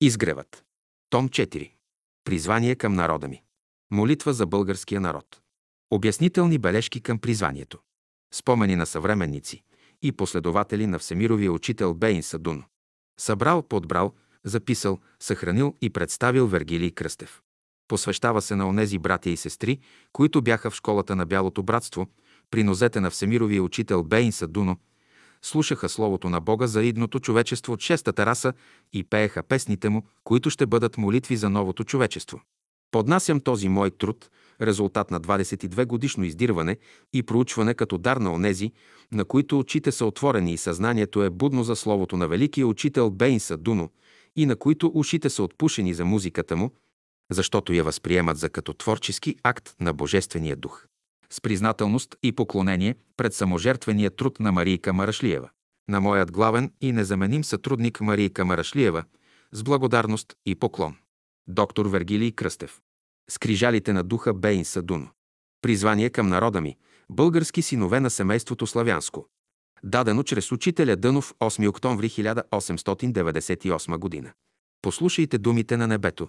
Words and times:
Изгревът. 0.00 0.64
Том 1.10 1.28
4. 1.28 1.72
Призвание 2.24 2.74
към 2.74 2.94
народа 2.94 3.28
ми. 3.28 3.42
Молитва 3.90 4.32
за 4.32 4.46
българския 4.46 5.00
народ. 5.00 5.40
Обяснителни 5.90 6.58
бележки 6.58 7.00
към 7.00 7.18
призванието. 7.18 7.78
Спомени 8.34 8.76
на 8.76 8.86
съвременници 8.86 9.62
и 10.02 10.12
последователи 10.12 10.86
на 10.86 10.98
всемировия 10.98 11.52
учител 11.52 11.94
Бейн 11.94 12.22
Садун. 12.22 12.64
Събрал, 13.20 13.62
подбрал, 13.62 14.14
записал, 14.44 15.00
съхранил 15.20 15.74
и 15.80 15.90
представил 15.90 16.46
Вергилий 16.46 16.90
Кръстев. 16.90 17.42
Посвещава 17.88 18.42
се 18.42 18.56
на 18.56 18.68
онези 18.68 18.98
братя 18.98 19.30
и 19.30 19.36
сестри, 19.36 19.80
които 20.12 20.42
бяха 20.42 20.70
в 20.70 20.74
школата 20.74 21.16
на 21.16 21.26
Бялото 21.26 21.62
братство, 21.62 22.06
при 22.50 22.62
нозете 22.62 23.00
на 23.00 23.10
всемировия 23.10 23.62
учител 23.62 24.02
Бейн 24.02 24.32
Садуно, 24.32 24.76
слушаха 25.42 25.88
Словото 25.88 26.28
на 26.28 26.40
Бога 26.40 26.66
за 26.66 26.82
идното 26.82 27.20
човечество 27.20 27.72
от 27.72 27.80
шестата 27.80 28.26
раса 28.26 28.52
и 28.92 29.04
пееха 29.04 29.42
песните 29.42 29.88
му, 29.88 30.02
които 30.24 30.50
ще 30.50 30.66
бъдат 30.66 30.98
молитви 30.98 31.36
за 31.36 31.50
новото 31.50 31.84
човечество. 31.84 32.40
Поднасям 32.90 33.40
този 33.40 33.68
мой 33.68 33.90
труд, 33.90 34.30
резултат 34.62 35.10
на 35.10 35.20
22 35.20 35.86
годишно 35.86 36.24
издирване 36.24 36.76
и 37.12 37.22
проучване 37.22 37.74
като 37.74 37.98
дар 37.98 38.16
на 38.16 38.32
онези, 38.32 38.72
на 39.12 39.24
които 39.24 39.58
очите 39.58 39.92
са 39.92 40.06
отворени 40.06 40.52
и 40.52 40.56
съзнанието 40.56 41.22
е 41.22 41.30
будно 41.30 41.64
за 41.64 41.76
словото 41.76 42.16
на 42.16 42.28
великия 42.28 42.66
учител 42.66 43.10
Бейнса 43.10 43.56
Дуно 43.56 43.90
и 44.36 44.46
на 44.46 44.56
които 44.56 44.90
ушите 44.94 45.30
са 45.30 45.42
отпушени 45.42 45.94
за 45.94 46.04
музиката 46.04 46.56
му, 46.56 46.70
защото 47.30 47.72
я 47.72 47.84
възприемат 47.84 48.38
за 48.38 48.50
като 48.50 48.72
творчески 48.72 49.36
акт 49.42 49.74
на 49.80 49.92
Божествения 49.92 50.56
дух. 50.56 50.86
С 51.30 51.40
признателност 51.40 52.16
и 52.22 52.32
поклонение 52.32 52.94
пред 53.16 53.34
саможертвения 53.34 54.10
труд 54.10 54.40
на 54.40 54.52
Марийка 54.52 54.92
Марашлиева, 54.92 55.50
на 55.88 56.00
моят 56.00 56.32
главен 56.32 56.72
и 56.80 56.92
незаменим 56.92 57.44
сътрудник 57.44 58.00
Марийка 58.00 58.44
Марашлиева, 58.44 59.04
с 59.52 59.62
благодарност 59.62 60.34
и 60.46 60.54
поклон. 60.54 60.96
Доктор 61.48 61.86
Вергилий 61.86 62.32
Кръстев. 62.32 62.80
Скрижалите 63.30 63.92
на 63.92 64.02
духа 64.02 64.34
Бейн 64.34 64.64
Садуно. 64.64 65.08
Призвание 65.62 66.10
към 66.10 66.28
народа 66.28 66.60
ми. 66.60 66.76
Български 67.10 67.62
синове 67.62 68.00
на 68.00 68.10
семейството 68.10 68.66
Славянско. 68.66 69.26
Дадено 69.84 70.22
чрез 70.22 70.52
учителя 70.52 70.96
Дънов 70.96 71.34
8 71.40 71.68
октомври 71.68 72.08
1898 72.08 73.98
година. 73.98 74.32
Послушайте 74.82 75.38
думите 75.38 75.76
на 75.76 75.86
небето. 75.86 76.28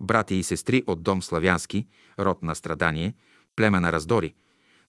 Брати 0.00 0.34
и 0.34 0.42
сестри 0.42 0.82
от 0.86 1.02
дом 1.02 1.22
Славянски, 1.22 1.86
род 2.18 2.42
на 2.42 2.54
страдание, 2.54 3.14
племе 3.56 3.80
на 3.80 3.92
раздори, 3.92 4.34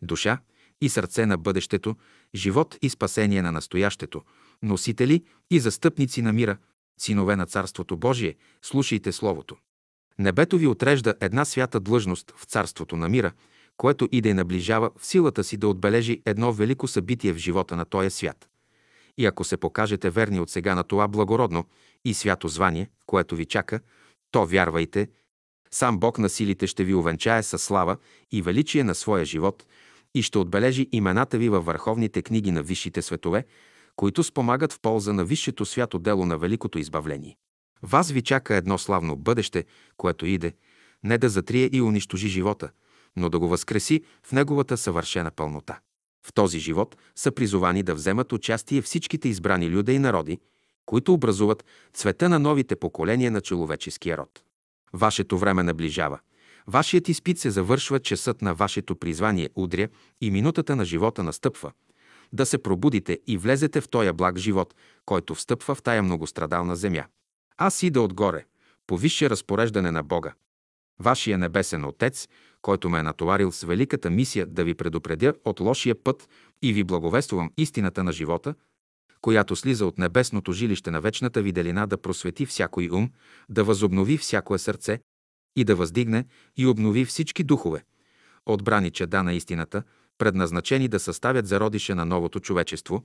душа 0.02 0.38
и 0.82 0.90
сърце 0.90 1.26
на 1.26 1.38
бъдещето, 1.38 1.96
живот 2.36 2.78
и 2.82 2.90
спасение 2.90 3.42
на 3.42 3.52
настоящето, 3.52 4.22
носители 4.62 5.24
и 5.52 5.60
застъпници 5.60 6.22
на 6.22 6.34
мира, 6.34 6.58
синове 6.98 7.36
на 7.36 7.46
Царството 7.46 7.98
Божие, 7.98 8.36
слушайте 8.62 9.12
Словото. 9.12 9.56
Небето 10.20 10.58
ви 10.58 10.68
отрежда 10.68 11.16
една 11.22 11.46
свята 11.46 11.80
длъжност 11.80 12.34
в 12.38 12.44
Царството 12.46 12.96
на 12.96 13.10
мира, 13.10 13.32
което 13.78 14.10
и 14.12 14.22
да 14.22 14.30
я 14.30 14.36
наближава 14.36 14.92
в 14.98 15.06
силата 15.06 15.44
си 15.44 15.58
да 15.58 15.68
отбележи 15.68 16.22
едно 16.26 16.54
велико 16.54 16.88
събитие 16.88 17.34
в 17.34 17.38
живота 17.38 17.76
на 17.76 17.86
този 17.86 18.10
свят. 18.10 18.50
И 19.18 19.26
ако 19.26 19.44
се 19.44 19.58
покажете 19.58 20.10
верни 20.10 20.40
от 20.40 20.50
сега 20.50 20.76
на 20.76 20.84
това 20.84 21.08
благородно 21.08 21.66
и 22.06 22.14
свято 22.14 22.48
звание, 22.48 22.90
което 23.06 23.36
ви 23.36 23.46
чака, 23.46 23.80
то 24.32 24.46
вярвайте, 24.46 25.08
сам 25.74 26.00
Бог 26.00 26.18
на 26.18 26.30
силите 26.30 26.68
ще 26.68 26.84
ви 26.84 26.94
увенчае 26.94 27.44
със 27.44 27.64
слава 27.64 27.98
и 28.32 28.42
величие 28.42 28.84
на 28.84 28.96
своя 28.96 29.26
живот 29.26 29.66
и 30.16 30.22
ще 30.22 30.38
отбележи 30.38 30.88
имената 30.92 31.38
ви 31.38 31.50
във 31.50 31.66
върховните 31.66 32.22
книги 32.22 32.52
на 32.52 32.64
висшите 32.64 33.02
светове, 33.02 33.46
които 33.96 34.24
спомагат 34.24 34.74
в 34.74 34.80
полза 34.80 35.14
на 35.14 35.26
висшето 35.26 35.66
свято 35.66 36.00
дело 36.00 36.26
на 36.26 36.38
великото 36.38 36.80
избавление. 36.80 37.38
Вас 37.84 38.12
ви 38.12 38.22
чака 38.22 38.56
едно 38.56 38.78
славно 38.78 39.16
бъдеще, 39.16 39.66
което 39.98 40.26
иде, 40.26 40.54
не 41.04 41.18
да 41.18 41.30
затрие 41.30 41.70
и 41.74 41.82
унищожи 41.82 42.28
живота, 42.28 42.70
но 43.16 43.30
да 43.30 43.40
го 43.40 43.48
възкреси 43.48 44.04
в 44.24 44.32
неговата 44.32 44.78
съвършена 44.78 45.32
пълнота. 45.32 45.80
В 46.28 46.34
този 46.34 46.60
живот 46.60 46.98
са 47.16 47.32
призовани 47.32 47.84
да 47.84 47.96
вземат 47.96 48.34
участие 48.34 48.82
всичките 48.82 49.30
избрани 49.30 49.70
люда 49.70 49.94
и 49.94 50.00
народи, 50.00 50.40
които 50.86 51.14
образуват 51.14 51.66
цвета 51.94 52.30
на 52.30 52.40
новите 52.40 52.76
поколения 52.76 53.32
на 53.32 53.42
човеческия 53.42 54.18
род. 54.18 54.44
Вашето 54.94 55.38
време 55.38 55.64
наближава. 55.64 56.20
Вашият 56.68 57.10
изпит 57.10 57.40
се 57.40 57.50
завършва, 57.50 58.00
часът 58.00 58.42
на 58.42 58.56
вашето 58.56 58.96
призвание 58.96 59.50
удря 59.56 59.88
и 60.22 60.32
минутата 60.32 60.76
на 60.76 60.86
живота 60.86 61.24
настъпва. 61.24 61.72
Да 62.34 62.46
се 62.46 62.58
пробудите 62.58 63.20
и 63.28 63.38
влезете 63.38 63.82
в 63.82 63.90
този 63.90 64.12
благ 64.12 64.38
живот, 64.38 64.76
който 65.06 65.36
встъпва 65.36 65.76
в 65.76 65.82
тая 65.82 66.04
многострадална 66.04 66.76
земя. 66.76 67.06
Аз 67.58 67.84
ида 67.84 68.02
отгоре, 68.02 68.46
по 68.88 68.98
висше 68.98 69.30
разпореждане 69.30 69.92
на 69.92 70.04
Бога. 70.04 70.34
Вашия 71.00 71.38
небесен 71.38 71.86
Отец, 71.86 72.28
който 72.62 72.90
ме 72.90 73.00
е 73.00 73.04
натоварил 73.04 73.52
с 73.52 73.64
великата 73.64 74.10
мисия 74.10 74.46
да 74.46 74.64
ви 74.64 74.74
предупредя 74.74 75.34
от 75.46 75.60
лошия 75.60 76.04
път 76.04 76.30
и 76.62 76.74
ви 76.74 76.84
благовествувам 76.84 77.52
истината 77.58 78.04
на 78.04 78.12
живота, 78.12 78.56
която 79.24 79.56
слиза 79.56 79.86
от 79.86 79.98
небесното 79.98 80.54
жилище 80.54 80.92
на 80.92 81.02
вечната 81.02 81.42
виделина 81.42 81.88
да 81.88 81.98
просвети 81.98 82.46
всякой 82.46 82.90
ум, 82.92 83.10
да 83.50 83.64
възобнови 83.64 84.18
всякое 84.18 84.60
сърце 84.60 85.00
и 85.56 85.64
да 85.64 85.76
въздигне 85.76 86.26
и 86.58 86.68
обнови 86.68 87.06
всички 87.06 87.44
духове, 87.44 87.84
отбрани 88.46 88.92
чеда 88.92 89.24
на 89.24 89.34
истината, 89.34 89.84
предназначени 90.18 90.88
да 90.88 91.00
съставят 91.00 91.48
зародише 91.48 91.96
на 91.96 92.06
новото 92.06 92.40
човечество, 92.40 93.04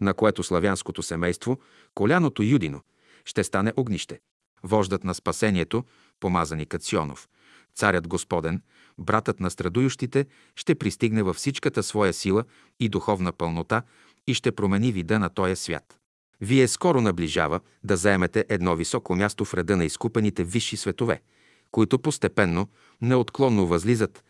на 0.00 0.14
което 0.14 0.42
славянското 0.42 1.02
семейство, 1.02 1.60
коляното 1.94 2.42
юдино, 2.42 2.80
ще 3.24 3.44
стане 3.44 3.72
огнище. 3.76 4.20
Вождът 4.62 5.04
на 5.04 5.14
спасението, 5.14 5.84
помазани 6.20 6.66
Кационов, 6.66 7.28
царят 7.74 8.08
Господен, 8.08 8.62
братът 8.98 9.40
на 9.40 9.50
страдующите, 9.50 10.26
ще 10.56 10.74
пристигне 10.74 11.22
във 11.22 11.36
всичката 11.36 11.82
своя 11.82 12.12
сила 12.12 12.44
и 12.80 12.88
духовна 12.88 13.32
пълнота 13.32 13.82
и 14.30 14.34
ще 14.34 14.52
промени 14.52 14.92
вида 14.92 15.18
на 15.18 15.30
този 15.30 15.56
свят. 15.56 15.98
Вие 16.40 16.68
скоро 16.68 17.00
наближава 17.00 17.60
да 17.84 17.96
заемете 17.96 18.44
едно 18.48 18.76
високо 18.76 19.14
място 19.14 19.44
в 19.44 19.54
реда 19.54 19.76
на 19.76 19.84
изкупените 19.84 20.44
висши 20.44 20.76
светове, 20.76 21.20
които 21.70 21.98
постепенно, 21.98 22.68
неотклонно 23.02 23.66
възлизат 23.66 24.24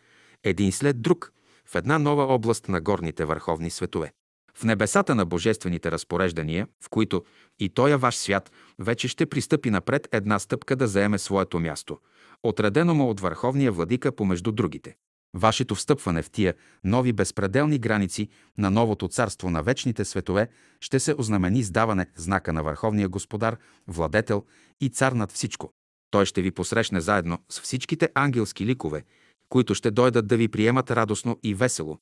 един 0.44 0.72
след 0.72 1.02
друг 1.02 1.32
в 1.66 1.74
една 1.74 1.98
нова 1.98 2.22
област 2.22 2.68
на 2.68 2.80
горните 2.80 3.24
върховни 3.24 3.70
светове. 3.70 4.12
В 4.54 4.64
небесата 4.64 5.14
на 5.14 5.26
божествените 5.26 5.90
разпореждания, 5.90 6.68
в 6.84 6.88
които 6.88 7.24
и 7.58 7.68
тоя 7.68 7.98
ваш 7.98 8.16
свят 8.16 8.50
вече 8.78 9.08
ще 9.08 9.26
пристъпи 9.26 9.70
напред 9.70 10.08
една 10.12 10.38
стъпка 10.38 10.76
да 10.76 10.86
заеме 10.86 11.18
своето 11.18 11.58
място, 11.58 11.98
отредено 12.42 12.94
му 12.94 13.10
от 13.10 13.20
върховния 13.20 13.72
владика 13.72 14.12
помежду 14.12 14.52
другите. 14.52 14.96
Вашето 15.34 15.74
встъпване 15.74 16.22
в 16.22 16.30
тия 16.30 16.54
нови 16.84 17.12
безпределни 17.12 17.78
граници 17.78 18.28
на 18.58 18.70
новото 18.70 19.08
царство 19.08 19.50
на 19.50 19.62
вечните 19.62 20.04
светове 20.04 20.48
ще 20.80 21.00
се 21.00 21.14
ознамени 21.18 21.62
с 21.62 21.70
даване 21.70 22.06
знака 22.16 22.52
на 22.52 22.62
Върховния 22.62 23.08
Господар, 23.08 23.56
Владетел 23.88 24.44
и 24.80 24.88
Цар 24.88 25.12
над 25.12 25.32
всичко. 25.32 25.72
Той 26.10 26.26
ще 26.26 26.42
ви 26.42 26.50
посрещне 26.50 27.00
заедно 27.00 27.38
с 27.48 27.60
всичките 27.60 28.08
ангелски 28.14 28.66
ликове, 28.66 29.04
които 29.48 29.74
ще 29.74 29.90
дойдат 29.90 30.26
да 30.26 30.36
ви 30.36 30.48
приемат 30.48 30.90
радостно 30.90 31.38
и 31.42 31.54
весело, 31.54 31.98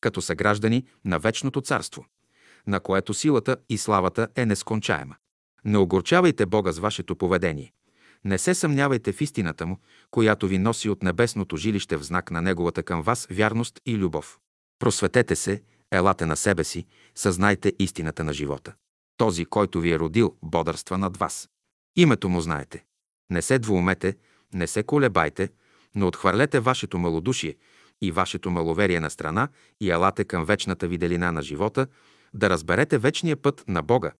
като 0.00 0.22
са 0.22 0.34
граждани 0.34 0.84
на 1.04 1.18
вечното 1.18 1.60
царство, 1.60 2.04
на 2.66 2.80
което 2.80 3.14
силата 3.14 3.56
и 3.68 3.78
славата 3.78 4.28
е 4.36 4.46
нескончаема. 4.46 5.16
Не 5.64 5.78
огорчавайте 5.78 6.46
Бога 6.46 6.72
с 6.72 6.78
вашето 6.78 7.16
поведение. 7.16 7.72
Не 8.24 8.38
се 8.38 8.54
съмнявайте 8.54 9.12
в 9.12 9.20
истината 9.20 9.66
му, 9.66 9.78
която 10.10 10.48
ви 10.48 10.58
носи 10.58 10.88
от 10.88 11.02
небесното 11.02 11.56
жилище 11.56 11.96
в 11.96 12.02
знак 12.02 12.30
на 12.30 12.42
неговата 12.42 12.82
към 12.82 13.02
вас 13.02 13.26
вярност 13.30 13.80
и 13.86 13.96
любов. 13.96 14.38
Просветете 14.78 15.36
се, 15.36 15.62
елате 15.90 16.26
на 16.26 16.36
себе 16.36 16.64
си, 16.64 16.86
съзнайте 17.14 17.72
истината 17.78 18.24
на 18.24 18.32
живота. 18.32 18.74
Този, 19.16 19.44
който 19.44 19.80
ви 19.80 19.92
е 19.92 19.98
родил, 19.98 20.36
бодърства 20.42 20.98
над 20.98 21.16
вас. 21.16 21.48
Името 21.96 22.28
му 22.28 22.40
знаете. 22.40 22.84
Не 23.30 23.42
се 23.42 23.58
двоумете, 23.58 24.16
не 24.54 24.66
се 24.66 24.82
колебайте, 24.82 25.48
но 25.94 26.06
отхвърлете 26.06 26.60
вашето 26.60 26.98
малодушие 26.98 27.56
и 28.02 28.10
вашето 28.10 28.50
маловерие 28.50 29.00
на 29.00 29.10
страна 29.10 29.48
и 29.80 29.90
елате 29.90 30.24
към 30.24 30.44
вечната 30.44 30.88
виделина 30.88 31.32
на 31.32 31.42
живота, 31.42 31.86
да 32.34 32.50
разберете 32.50 32.98
вечния 32.98 33.36
път 33.36 33.64
на 33.68 33.82
Бога, 33.82 34.12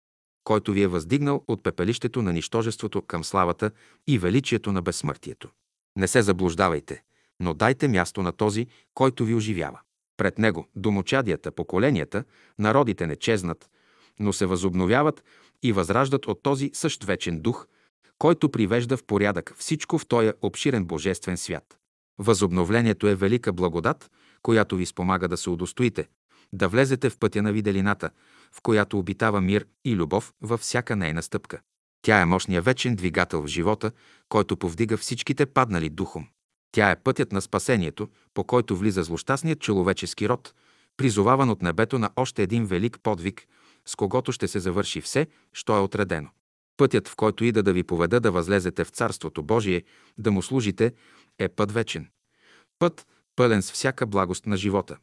който 0.45 0.73
ви 0.73 0.83
е 0.83 0.87
въздигнал 0.87 1.45
от 1.49 1.63
пепелището 1.63 2.23
на 2.23 2.33
нищожеството 2.33 3.03
към 3.03 3.25
славата 3.25 3.71
и 4.07 4.19
величието 4.19 4.73
на 4.73 4.83
безсмъртието. 4.83 5.49
Не 5.97 6.09
се 6.09 6.23
заблуждавайте, 6.23 7.03
но 7.41 7.55
дайте 7.55 7.89
място 7.89 8.23
на 8.23 8.33
този, 8.33 8.67
който 8.95 9.25
ви 9.25 9.35
оживява. 9.35 9.81
Пред 10.17 10.39
него 10.39 10.69
домочадията, 10.77 11.53
поколенията, 11.53 12.25
народите 12.59 13.07
не 13.07 13.17
чезнат, 13.17 13.71
но 14.21 14.33
се 14.33 14.47
възобновяват 14.47 15.25
и 15.63 15.73
възраждат 15.73 16.27
от 16.27 16.43
този 16.43 16.71
същ 16.75 17.05
вечен 17.05 17.41
дух, 17.41 17.67
който 18.19 18.49
привежда 18.49 18.97
в 18.97 19.05
порядък 19.05 19.55
всичко 19.59 19.99
в 19.99 20.07
този 20.07 20.33
обширен 20.43 20.85
божествен 20.85 21.37
свят. 21.37 21.79
Възобновлението 22.19 23.09
е 23.09 23.15
велика 23.15 23.53
благодат, 23.53 24.11
която 24.43 24.77
ви 24.77 24.87
спомага 24.87 25.29
да 25.29 25.37
се 25.37 25.51
удостоите, 25.51 26.09
да 26.53 26.69
влезете 26.69 27.11
в 27.11 27.19
пътя 27.19 27.43
на 27.43 27.53
виделината, 27.53 28.11
в 28.53 28.61
която 28.63 28.99
обитава 28.99 29.41
мир 29.41 29.67
и 29.85 29.97
любов 29.97 30.33
във 30.41 30.61
всяка 30.61 30.97
нейна 30.97 31.23
стъпка. 31.23 31.61
Тя 32.03 32.21
е 32.21 32.25
мощния 32.25 32.63
вечен 32.63 32.97
двигател 32.97 33.43
в 33.43 33.47
живота, 33.47 33.93
който 34.29 34.57
повдига 34.57 34.97
всичките 34.97 35.47
паднали 35.47 35.89
духом. 35.89 36.27
Тя 36.73 36.91
е 36.91 36.97
пътят 36.97 37.33
на 37.33 37.41
спасението, 37.41 38.09
по 38.35 38.45
който 38.45 38.77
влиза 38.77 39.03
злощастният 39.03 39.61
човечески 39.61 40.29
род, 40.29 40.55
призоваван 40.97 41.51
от 41.51 41.63
небето 41.63 41.99
на 41.99 42.11
още 42.17 42.43
един 42.43 42.67
велик 42.67 42.99
подвиг, 43.03 43.47
с 43.87 43.97
когото 43.97 44.33
ще 44.33 44.49
се 44.49 44.61
завърши 44.61 45.01
все, 45.01 45.27
що 45.53 45.77
е 45.77 45.81
отредено. 45.81 46.29
Пътят, 46.77 47.09
в 47.09 47.17
който 47.17 47.45
ида 47.45 47.63
да 47.63 47.73
ви 47.73 47.83
поведа 47.83 48.21
да 48.21 48.31
възлезете 48.31 48.85
в 48.85 48.91
Царството 48.91 49.43
Божие, 49.43 49.83
да 50.19 50.31
му 50.31 50.43
служите, 50.43 50.93
е 51.39 51.49
път 51.49 51.73
вечен. 51.73 52.09
Път, 52.79 53.07
пълен 53.37 53.63
с 53.63 53.73
всяка 53.73 54.07
благост 54.07 54.47
на 54.47 54.57
живота. 54.57 54.97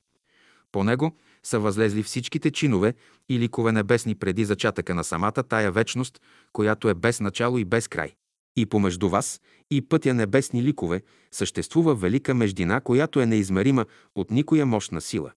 По 0.71 0.83
него 0.83 1.17
са 1.43 1.59
възлезли 1.59 2.03
всичките 2.03 2.51
чинове 2.51 2.93
и 3.29 3.39
ликове 3.39 3.71
небесни 3.71 4.15
преди 4.15 4.45
зачатъка 4.45 4.95
на 4.95 5.03
самата 5.03 5.31
тая 5.31 5.71
вечност, 5.71 6.21
която 6.53 6.89
е 6.89 6.93
без 6.93 7.19
начало 7.19 7.57
и 7.57 7.65
без 7.65 7.87
край. 7.87 8.13
И 8.55 8.65
помежду 8.65 9.09
вас 9.09 9.41
и 9.71 9.81
пътя 9.81 10.13
небесни 10.13 10.63
ликове 10.63 11.01
съществува 11.31 11.95
велика 11.95 12.33
междина, 12.33 12.81
която 12.81 13.21
е 13.21 13.25
неизмерима 13.25 13.85
от 14.15 14.31
никоя 14.31 14.65
мощна 14.65 15.01
сила. 15.01 15.31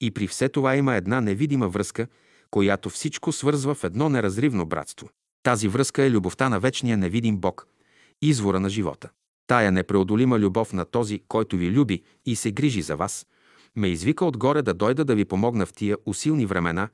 И 0.00 0.10
при 0.10 0.26
все 0.26 0.48
това 0.48 0.76
има 0.76 0.94
една 0.94 1.20
невидима 1.20 1.68
връзка, 1.68 2.06
която 2.50 2.90
всичко 2.90 3.32
свързва 3.32 3.74
в 3.74 3.84
едно 3.84 4.08
неразривно 4.08 4.66
братство. 4.66 5.08
Тази 5.42 5.68
връзка 5.68 6.02
е 6.02 6.10
любовта 6.10 6.48
на 6.48 6.60
вечния 6.60 6.96
невидим 6.96 7.36
Бог, 7.36 7.66
извора 8.22 8.60
на 8.60 8.68
живота. 8.68 9.10
Тая 9.46 9.72
непреодолима 9.72 10.38
любов 10.38 10.72
на 10.72 10.84
този, 10.84 11.20
който 11.28 11.56
ви 11.56 11.70
люби 11.70 12.02
и 12.26 12.36
се 12.36 12.52
грижи 12.52 12.82
за 12.82 12.96
вас, 12.96 13.26
ме 13.76 13.88
извика 13.88 14.24
отгоре 14.24 14.62
да 14.62 14.74
дойда 14.74 15.04
да 15.04 15.14
ви 15.14 15.24
помогна 15.24 15.66
в 15.66 15.72
тия 15.72 15.96
усилни 16.06 16.46
времена, 16.46 16.88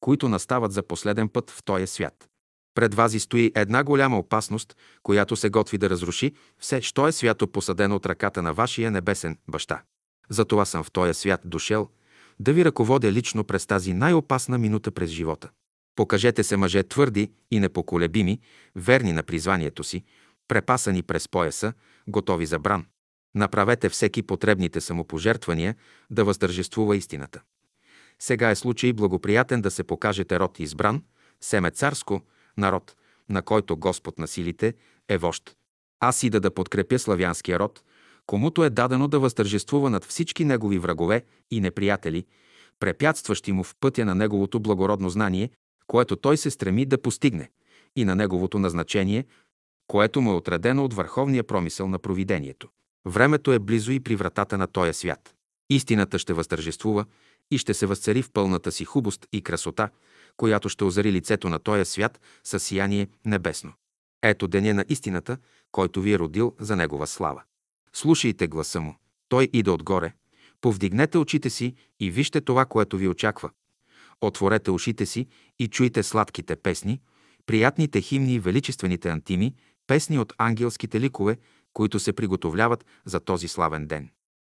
които 0.00 0.28
настават 0.28 0.72
за 0.72 0.82
последен 0.82 1.28
път 1.28 1.50
в 1.50 1.62
този 1.64 1.86
свят. 1.86 2.28
Пред 2.74 2.94
вас 2.94 3.12
стои 3.18 3.52
една 3.54 3.84
голяма 3.84 4.18
опасност, 4.18 4.76
която 5.02 5.36
се 5.36 5.50
готви 5.50 5.78
да 5.78 5.90
разруши 5.90 6.32
все, 6.58 6.80
що 6.80 7.08
е 7.08 7.12
свято 7.12 7.48
посадено 7.48 7.96
от 7.96 8.06
ръката 8.06 8.42
на 8.42 8.54
вашия 8.54 8.90
небесен 8.90 9.38
баща. 9.48 9.82
Затова 10.28 10.64
съм 10.64 10.84
в 10.84 10.90
този 10.90 11.14
свят 11.14 11.40
дошел, 11.44 11.88
да 12.40 12.52
ви 12.52 12.64
ръководя 12.64 13.12
лично 13.12 13.44
през 13.44 13.66
тази 13.66 13.94
най-опасна 13.94 14.58
минута 14.58 14.90
през 14.90 15.10
живота. 15.10 15.50
Покажете 15.96 16.44
се 16.44 16.56
мъже 16.56 16.82
твърди 16.82 17.32
и 17.50 17.60
непоколебими, 17.60 18.40
верни 18.76 19.12
на 19.12 19.22
призванието 19.22 19.84
си, 19.84 20.04
препасани 20.48 21.02
през 21.02 21.28
пояса, 21.28 21.72
готови 22.08 22.46
за 22.46 22.58
бран. 22.58 22.86
Направете 23.34 23.88
всеки 23.88 24.22
потребните 24.22 24.80
самопожертвания 24.80 25.74
да 26.10 26.24
въздържествува 26.24 26.96
истината. 26.96 27.40
Сега 28.18 28.50
е 28.50 28.54
случай 28.54 28.92
благоприятен 28.92 29.60
да 29.60 29.70
се 29.70 29.84
покажете 29.84 30.38
род 30.38 30.60
избран, 30.60 31.02
семе 31.40 31.70
царско, 31.70 32.22
народ, 32.56 32.96
на 33.28 33.42
който 33.42 33.76
Господ 33.76 34.18
на 34.18 34.28
силите 34.28 34.74
е 35.08 35.18
вожд. 35.18 35.56
Аз 36.00 36.22
и 36.22 36.30
да 36.30 36.40
да 36.40 36.54
подкрепя 36.54 36.98
славянския 36.98 37.58
род, 37.58 37.82
комуто 38.26 38.64
е 38.64 38.70
дадено 38.70 39.08
да 39.08 39.18
възтържествува 39.18 39.90
над 39.90 40.04
всички 40.04 40.44
негови 40.44 40.78
врагове 40.78 41.24
и 41.50 41.60
неприятели, 41.60 42.26
препятстващи 42.80 43.52
му 43.52 43.64
в 43.64 43.74
пътя 43.80 44.04
на 44.04 44.14
неговото 44.14 44.60
благородно 44.60 45.10
знание, 45.10 45.50
което 45.86 46.16
той 46.16 46.36
се 46.36 46.50
стреми 46.50 46.86
да 46.86 47.02
постигне, 47.02 47.50
и 47.96 48.04
на 48.04 48.14
неговото 48.14 48.58
назначение, 48.58 49.24
което 49.86 50.20
му 50.20 50.32
е 50.32 50.36
отредено 50.36 50.84
от 50.84 50.94
върховния 50.94 51.44
промисъл 51.44 51.88
на 51.88 51.98
провидението. 51.98 52.68
Времето 53.06 53.52
е 53.52 53.58
близо 53.58 53.92
и 53.92 54.00
при 54.00 54.16
вратата 54.16 54.58
на 54.58 54.66
този 54.66 54.92
свят. 54.92 55.34
Истината 55.70 56.18
ще 56.18 56.32
възтържествува 56.32 57.04
и 57.50 57.58
ще 57.58 57.74
се 57.74 57.86
възцари 57.86 58.22
в 58.22 58.30
пълната 58.32 58.72
си 58.72 58.84
хубост 58.84 59.26
и 59.32 59.42
красота, 59.42 59.88
която 60.36 60.68
ще 60.68 60.84
озари 60.84 61.12
лицето 61.12 61.48
на 61.48 61.58
този 61.58 61.84
свят 61.84 62.20
със 62.44 62.62
сияние 62.62 63.08
небесно. 63.24 63.72
Ето 64.22 64.48
деня 64.48 64.74
на 64.74 64.84
истината, 64.88 65.38
който 65.72 66.00
ви 66.00 66.12
е 66.12 66.18
родил 66.18 66.54
за 66.60 66.76
негова 66.76 67.06
слава. 67.06 67.42
Слушайте 67.92 68.46
гласа 68.46 68.80
му. 68.80 68.96
Той 69.28 69.48
иде 69.52 69.70
отгоре. 69.70 70.12
Повдигнете 70.60 71.18
очите 71.18 71.50
си 71.50 71.74
и 72.00 72.10
вижте 72.10 72.40
това, 72.40 72.64
което 72.64 72.96
ви 72.96 73.08
очаква. 73.08 73.50
Отворете 74.20 74.70
ушите 74.70 75.06
си 75.06 75.26
и 75.58 75.68
чуйте 75.68 76.02
сладките 76.02 76.56
песни, 76.56 77.00
приятните 77.46 78.00
химни 78.00 78.34
и 78.34 78.38
величествените 78.38 79.08
антими, 79.08 79.54
песни 79.86 80.18
от 80.18 80.32
ангелските 80.38 81.00
ликове, 81.00 81.36
които 81.74 81.98
се 81.98 82.12
приготовляват 82.12 82.84
за 83.04 83.20
този 83.20 83.48
славен 83.48 83.86
ден. 83.86 84.10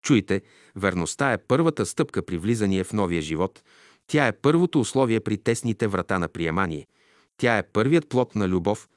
Чуйте, 0.02 0.42
верността 0.76 1.32
е 1.32 1.38
първата 1.38 1.86
стъпка 1.86 2.22
при 2.26 2.38
влизание 2.38 2.84
в 2.84 2.92
новия 2.92 3.22
живот. 3.22 3.62
Тя 4.06 4.26
е 4.26 4.32
първото 4.32 4.80
условие 4.80 5.20
при 5.20 5.38
тесните 5.38 5.86
врата 5.86 6.18
на 6.18 6.28
приемание. 6.28 6.86
Тя 7.36 7.58
е 7.58 7.62
първият 7.62 8.08
плод 8.08 8.34
на 8.34 8.48
любов, 8.48 8.88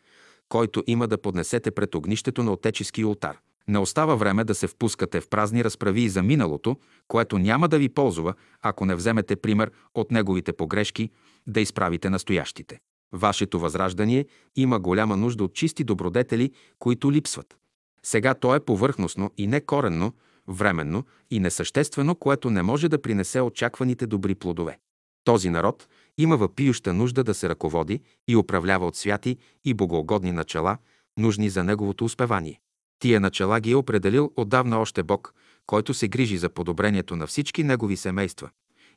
който 0.49 0.83
има 0.87 1.07
да 1.07 1.21
поднесете 1.21 1.71
пред 1.71 1.95
огнището 1.95 2.43
на 2.43 2.51
отечески 2.51 3.05
ултар. 3.05 3.37
Не 3.67 3.79
остава 3.79 4.15
време 4.15 4.43
да 4.43 4.55
се 4.55 4.67
впускате 4.67 5.21
в 5.21 5.29
празни 5.29 5.63
разправи 5.63 6.09
за 6.09 6.23
миналото, 6.23 6.77
което 7.07 7.37
няма 7.37 7.67
да 7.67 7.79
ви 7.79 7.89
ползва, 7.89 8.33
ако 8.61 8.85
не 8.85 8.95
вземете 8.95 9.35
пример 9.35 9.71
от 9.95 10.11
неговите 10.11 10.53
погрешки, 10.53 11.09
да 11.47 11.61
изправите 11.61 12.09
настоящите. 12.09 12.79
Вашето 13.13 13.59
възраждане 13.59 14.25
има 14.55 14.79
голяма 14.79 15.17
нужда 15.17 15.43
от 15.43 15.53
чисти 15.53 15.83
добродетели, 15.83 16.51
които 16.79 17.11
липсват. 17.11 17.58
Сега 18.03 18.33
то 18.33 18.55
е 18.55 18.59
повърхностно 18.59 19.31
и 19.37 19.47
не 19.47 19.61
коренно, 19.61 20.13
временно 20.47 21.03
и 21.31 21.39
несъществено, 21.39 22.15
което 22.15 22.49
не 22.49 22.61
може 22.61 22.89
да 22.89 23.01
принесе 23.01 23.41
очакваните 23.41 24.07
добри 24.07 24.35
плодове. 24.35 24.79
Този 25.23 25.49
народ 25.49 25.87
има 26.17 26.37
въпиюща 26.37 26.93
нужда 26.93 27.23
да 27.23 27.33
се 27.33 27.49
ръководи 27.49 28.01
и 28.27 28.35
управлява 28.35 28.87
от 28.87 28.95
святи 28.95 29.37
и 29.65 29.73
богоугодни 29.73 30.31
начала, 30.31 30.77
нужни 31.17 31.49
за 31.49 31.63
неговото 31.63 32.05
успевание. 32.05 32.59
Тия 32.99 33.19
начала 33.19 33.59
ги 33.59 33.71
е 33.71 33.75
определил 33.75 34.31
отдавна 34.35 34.79
още 34.79 35.03
Бог, 35.03 35.33
който 35.65 35.93
се 35.93 36.07
грижи 36.07 36.37
за 36.37 36.49
подобрението 36.49 37.15
на 37.15 37.27
всички 37.27 37.63
негови 37.63 37.97
семейства. 37.97 38.49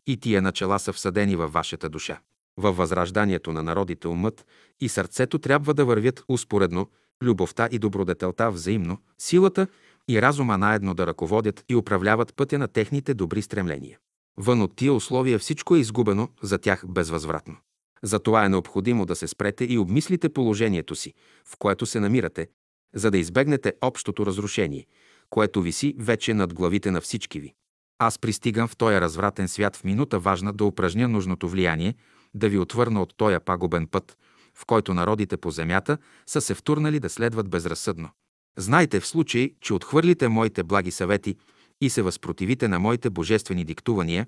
И 0.06 0.16
тия 0.16 0.42
начала 0.42 0.78
са 0.78 0.92
всъдени 0.92 1.36
във 1.36 1.52
вашата 1.52 1.88
душа. 1.88 2.20
Във 2.56 2.76
възражданието 2.76 3.52
на 3.52 3.62
народите 3.62 4.08
умът 4.08 4.46
и 4.80 4.88
сърцето 4.88 5.38
трябва 5.38 5.74
да 5.74 5.84
вървят 5.84 6.24
успоредно, 6.28 6.88
любовта 7.22 7.68
и 7.72 7.78
добродетелта 7.78 8.50
взаимно, 8.50 8.98
силата 9.18 9.66
и 10.08 10.22
разума 10.22 10.58
наедно 10.58 10.94
да 10.94 11.06
ръководят 11.06 11.64
и 11.68 11.76
управляват 11.76 12.34
пътя 12.36 12.58
на 12.58 12.68
техните 12.68 13.14
добри 13.14 13.42
стремления. 13.42 13.98
Вън 14.36 14.62
от 14.62 14.76
тия 14.76 14.92
условия 14.92 15.38
всичко 15.38 15.76
е 15.76 15.78
изгубено 15.78 16.28
за 16.42 16.58
тях 16.58 16.84
безвъзвратно. 16.88 17.56
Затова 18.02 18.44
е 18.44 18.48
необходимо 18.48 19.06
да 19.06 19.16
се 19.16 19.28
спрете 19.28 19.64
и 19.64 19.78
обмислите 19.78 20.28
положението 20.28 20.94
си, 20.94 21.14
в 21.44 21.56
което 21.58 21.86
се 21.86 22.00
намирате, 22.00 22.48
за 22.94 23.10
да 23.10 23.18
избегнете 23.18 23.72
общото 23.80 24.26
разрушение, 24.26 24.86
което 25.30 25.62
виси 25.62 25.94
вече 25.98 26.34
над 26.34 26.54
главите 26.54 26.90
на 26.90 27.00
всички 27.00 27.40
ви. 27.40 27.54
Аз 27.98 28.18
пристигам 28.18 28.68
в 28.68 28.76
този 28.76 29.00
развратен 29.00 29.48
свят 29.48 29.76
в 29.76 29.84
минута 29.84 30.18
важна 30.18 30.52
да 30.52 30.64
упражня 30.64 31.08
нужното 31.08 31.48
влияние, 31.48 31.94
да 32.34 32.48
ви 32.48 32.58
отвърна 32.58 33.02
от 33.02 33.14
този 33.16 33.36
пагубен 33.44 33.86
път, 33.86 34.16
в 34.54 34.66
който 34.66 34.94
народите 34.94 35.36
по 35.36 35.50
земята 35.50 35.98
са 36.26 36.40
се 36.40 36.54
втурнали 36.54 37.00
да 37.00 37.10
следват 37.10 37.48
безразсъдно. 37.48 38.10
Знайте 38.56 39.00
в 39.00 39.06
случай, 39.06 39.50
че 39.60 39.74
отхвърлите 39.74 40.28
моите 40.28 40.62
благи 40.62 40.90
съвети 40.90 41.36
и 41.80 41.90
се 41.90 42.02
възпротивите 42.02 42.68
на 42.68 42.78
моите 42.78 43.10
божествени 43.10 43.64
диктувания, 43.64 44.26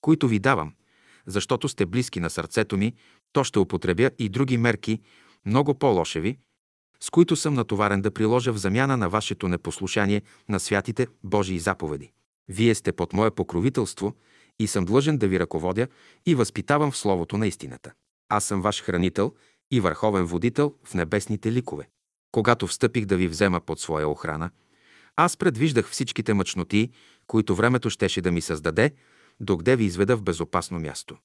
които 0.00 0.28
ви 0.28 0.38
давам, 0.38 0.72
защото 1.26 1.68
сте 1.68 1.86
близки 1.86 2.20
на 2.20 2.30
сърцето 2.30 2.76
ми, 2.76 2.94
то 3.32 3.44
ще 3.44 3.58
употребя 3.58 4.10
и 4.18 4.28
други 4.28 4.58
мерки, 4.58 5.00
много 5.46 5.74
по-лошеви, 5.74 6.38
с 7.00 7.10
които 7.10 7.36
съм 7.36 7.54
натоварен 7.54 8.02
да 8.02 8.10
приложа 8.10 8.52
в 8.52 8.58
замяна 8.58 8.96
на 8.96 9.08
вашето 9.08 9.48
непослушание 9.48 10.22
на 10.48 10.60
святите 10.60 11.06
Божии 11.24 11.58
заповеди. 11.58 12.12
Вие 12.48 12.74
сте 12.74 12.92
под 12.92 13.12
мое 13.12 13.30
покровителство 13.30 14.14
и 14.58 14.66
съм 14.66 14.84
длъжен 14.84 15.18
да 15.18 15.28
ви 15.28 15.40
ръководя 15.40 15.88
и 16.26 16.34
възпитавам 16.34 16.90
в 16.90 16.96
словото 16.96 17.38
на 17.38 17.46
истината. 17.46 17.92
Аз 18.28 18.44
съм 18.44 18.62
ваш 18.62 18.82
хранител 18.82 19.32
и 19.70 19.80
върховен 19.80 20.24
водител 20.24 20.74
в 20.84 20.94
небесните 20.94 21.52
ликове. 21.52 21.88
Когато 22.32 22.66
встъпих 22.66 23.04
да 23.04 23.16
ви 23.16 23.28
взема 23.28 23.60
под 23.60 23.80
своя 23.80 24.08
охрана, 24.08 24.50
аз 25.16 25.36
предвиждах 25.36 25.88
всичките 25.88 26.34
мъчноти, 26.34 26.90
които 27.26 27.54
времето 27.54 27.90
щеше 27.90 28.20
да 28.20 28.32
ми 28.32 28.40
създаде, 28.40 28.94
докъде 29.40 29.76
ви 29.76 29.84
изведа 29.84 30.16
в 30.16 30.22
безопасно 30.22 30.80
място. 30.80 31.16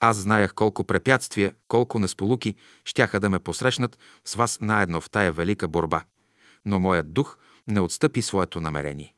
Аз 0.00 0.16
знаях 0.16 0.54
колко 0.54 0.84
препятствия, 0.84 1.54
колко 1.68 1.98
несполуки 1.98 2.54
щяха 2.84 3.20
да 3.20 3.30
ме 3.30 3.38
посрещнат 3.38 3.98
с 4.24 4.34
вас 4.34 4.60
наедно 4.60 5.00
в 5.00 5.10
тая 5.10 5.32
велика 5.32 5.68
борба. 5.68 6.04
Но 6.64 6.78
моят 6.78 7.12
дух 7.12 7.38
не 7.66 7.80
отстъпи 7.80 8.22
своето 8.22 8.60
намерение. 8.60 9.14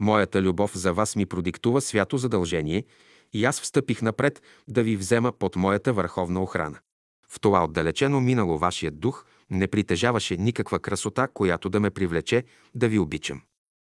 Моята 0.00 0.42
любов 0.42 0.76
за 0.76 0.92
вас 0.92 1.16
ми 1.16 1.26
продиктува 1.26 1.80
свято 1.80 2.18
задължение 2.18 2.84
и 3.32 3.44
аз 3.44 3.60
встъпих 3.60 4.02
напред 4.02 4.42
да 4.68 4.82
ви 4.82 4.96
взема 4.96 5.32
под 5.32 5.56
моята 5.56 5.92
върховна 5.92 6.42
охрана. 6.42 6.78
В 7.28 7.40
това 7.40 7.64
отдалечено 7.64 8.20
минало 8.20 8.58
вашият 8.58 9.00
дух 9.00 9.26
не 9.50 9.68
притежаваше 9.68 10.36
никаква 10.36 10.78
красота, 10.78 11.28
която 11.34 11.68
да 11.68 11.80
ме 11.80 11.90
привлече 11.90 12.44
да 12.74 12.88
ви 12.88 12.98
обичам. 12.98 13.42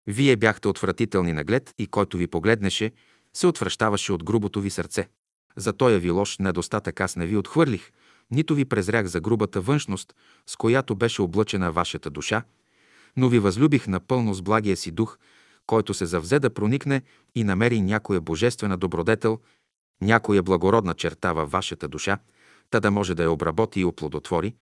Вие 0.08 0.36
бяхте 0.36 0.68
отвратителни 0.68 1.34
наглед 1.34 1.74
и 1.78 1.88
който 1.88 2.18
ви 2.18 2.28
погледнеше, 2.28 2.92
се 3.34 3.48
отвръщаваше 3.48 4.14
от 4.14 4.24
грубото 4.24 4.62
ви 4.62 4.70
сърце. 4.70 5.08
За 5.56 5.74
тоя 5.74 6.00
ви 6.00 6.10
лош 6.10 6.38
недостатък 6.38 7.02
аз 7.02 7.16
не 7.16 7.26
ви 7.26 7.38
отхвърлих, 7.38 7.92
нито 8.32 8.56
ви 8.56 8.66
презрях 8.66 9.06
за 9.06 9.20
грубата 9.20 9.62
външност, 9.62 10.16
с 10.48 10.56
която 10.56 10.96
беше 10.96 11.22
облъчена 11.22 11.72
вашата 11.72 12.10
душа, 12.10 12.44
но 13.18 13.30
ви 13.30 13.40
възлюбих 13.40 13.88
напълно 13.88 14.34
с 14.34 14.42
благия 14.42 14.78
си 14.78 14.92
дух, 14.92 15.18
който 15.66 15.94
се 15.94 16.06
завзе 16.06 16.40
да 16.40 16.50
проникне 16.50 17.02
и 17.36 17.44
намери 17.44 17.82
някоя 17.82 18.22
божествена 18.22 18.78
добродетел, 18.78 19.40
някоя 20.02 20.44
благородна 20.44 20.94
черта 20.94 21.34
във 21.34 21.52
вашата 21.52 21.88
душа, 21.88 22.20
та 22.70 22.80
да 22.80 22.92
може 22.92 23.16
да 23.16 23.24
я 23.24 23.32
обработи 23.32 23.80
и 23.80 23.86
оплодотвори, 23.86 24.56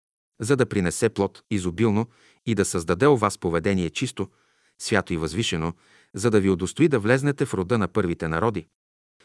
за 0.41 0.57
да 0.57 0.67
принесе 0.67 1.09
плод 1.09 1.43
изобилно 1.51 2.07
и 2.47 2.55
да 2.55 2.65
създаде 2.65 3.07
у 3.07 3.17
вас 3.17 3.39
поведение 3.39 3.91
чисто, 3.91 4.29
свято 4.79 5.13
и 5.13 5.17
възвишено, 5.17 5.73
за 6.15 6.31
да 6.31 6.41
ви 6.41 6.51
удостои 6.51 6.89
да 6.89 6.99
влезнете 6.99 7.47
в 7.47 7.55
рода 7.55 7.79
на 7.79 7.89
първите 7.89 8.29
народи, 8.29 8.67